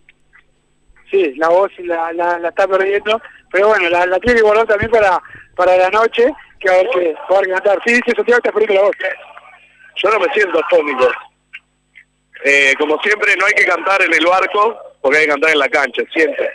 [1.10, 4.66] Sí, la voz la, la, la está perdiendo, pero bueno, la, la tiene que guardar
[4.66, 5.20] también para,
[5.56, 6.30] para la noche,
[6.60, 7.78] que va a haber que, va a cantar.
[7.84, 8.96] Sí, sí, Santiago está perdiendo la voz.
[9.96, 11.08] Yo no me siento atómico.
[12.44, 15.58] Eh, como siempre, no hay que cantar en el barco, porque hay que cantar en
[15.58, 16.48] la cancha, siempre.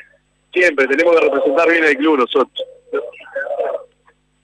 [0.53, 2.66] Siempre, tenemos que representar bien el club nosotros.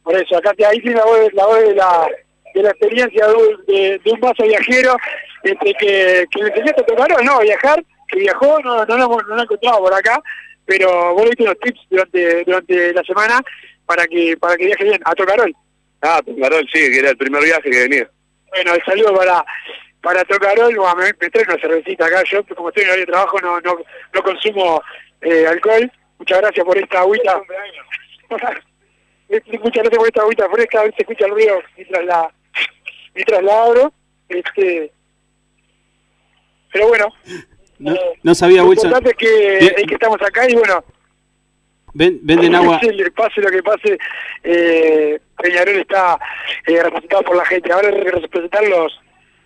[0.03, 2.07] Por eso, acá te, ahí tiene la voz, la voz de la
[2.53, 4.97] de la experiencia de, un- de, de un vaso viajero
[5.41, 7.81] este, que, que le enseñaste a tocar no a viajar,
[8.11, 10.21] que viajó, no, no, lo hemos- no lo he encontrado por acá,
[10.65, 13.41] pero vos le diste unos tips durante, durante la semana
[13.85, 15.53] para que para que viaje bien, a Tocarol.
[16.01, 18.09] Ah, Tocarol, sí, que era el primer viaje que venía.
[18.49, 19.43] Bueno, el saludo para
[20.01, 23.11] para Tocarol, bueno, me, me trae una cervecita acá, yo como estoy en horario de
[23.11, 23.77] trabajo no, no,
[24.13, 24.81] no consumo
[25.21, 27.41] eh, alcohol, muchas gracias por esta agüita.
[29.63, 32.33] Muchas gracias por esta agüita fresca, a ver se escucha el ruido mientras la,
[33.15, 33.93] mientras la abro.
[34.27, 34.91] Este,
[36.73, 37.07] pero bueno,
[37.81, 38.87] No, no sabía, lo Wilson.
[38.89, 39.73] importante es que, Bien.
[39.77, 40.83] es que estamos acá y bueno,
[41.93, 42.79] Ven- venden agua.
[43.15, 43.97] pase, lo que pase,
[44.43, 46.17] eh, Peñarol está
[46.67, 47.71] eh, representado por la gente.
[47.71, 48.99] Ahora hay que representar los,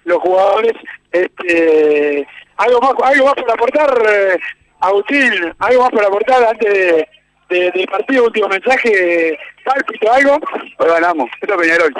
[0.03, 0.73] los jugadores.
[1.11, 2.27] Este,
[2.57, 4.37] algo más algo más para aportar, eh,
[4.79, 7.07] Agustín, algo más para aportar antes de,
[7.49, 10.39] de- del partido, último mensaje, pálpito, algo.
[10.77, 11.93] Hoy ganamos, esto es Peñarol.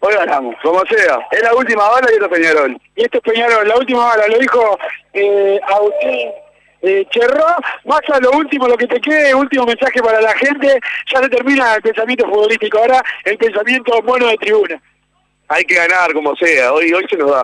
[0.00, 1.18] Hoy ganamos, como sea.
[1.30, 2.80] Es la última bala y esto es Peñarol.
[2.94, 4.78] Y esto es Peñarol, la última bala, lo dijo
[5.12, 6.30] eh, Agustín
[6.82, 7.46] eh, Cherró.
[7.46, 10.78] A lo último, lo que te quede, último mensaje para la gente.
[11.12, 14.80] Ya se termina el pensamiento futbolístico, ahora el pensamiento bueno de tribuna.
[15.48, 17.42] Hay que ganar como sea, hoy hoy se nos da.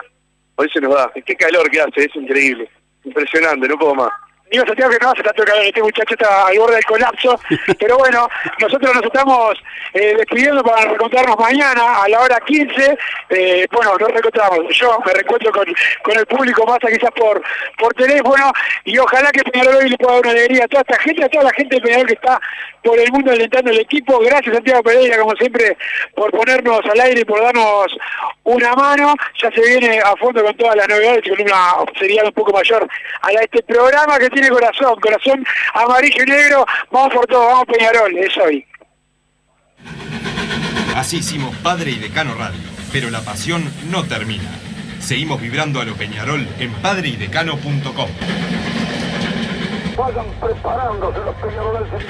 [0.56, 1.10] Hoy se nos da.
[1.26, 2.68] Qué calor que hace, es increíble.
[3.04, 4.10] Impresionante, no puedo más.
[4.50, 7.40] Digo, Santiago, que no hace tanto calor, este muchacho está al borde del colapso.
[7.80, 8.28] Pero bueno,
[8.60, 9.54] nosotros nos estamos
[9.94, 12.98] eh, despidiendo para reencontrarnos mañana a la hora 15.
[13.30, 14.60] Eh, bueno, nos reencontramos.
[14.78, 15.64] Yo me reencuentro con,
[16.02, 17.42] con el público más quizás por,
[17.78, 18.52] por teléfono.
[18.84, 21.28] Y ojalá que Peñarol hoy le pueda dar una alegría a toda esta gente, a
[21.30, 22.40] toda la gente de Peñarol que está
[22.82, 24.18] por el mundo alentando el equipo.
[24.20, 25.76] Gracias, Santiago Pereira, como siempre,
[26.14, 27.86] por ponernos al aire y por darnos
[28.44, 29.14] una mano.
[29.42, 32.52] Ya se viene a fondo con todas las novedades y con una seriedad un poco
[32.52, 32.86] mayor
[33.22, 36.66] a la- este programa que tiene corazón, corazón amarillo y negro.
[36.90, 38.66] Vamos por todo, vamos Peñarol, es hoy.
[40.94, 42.60] Así hicimos Padre y Decano Radio,
[42.92, 44.50] pero la pasión no termina.
[45.00, 48.08] Seguimos vibrando a lo Peñarol en padreidecano.com.
[49.96, 52.04] Vayan preparándose los peñarolenses.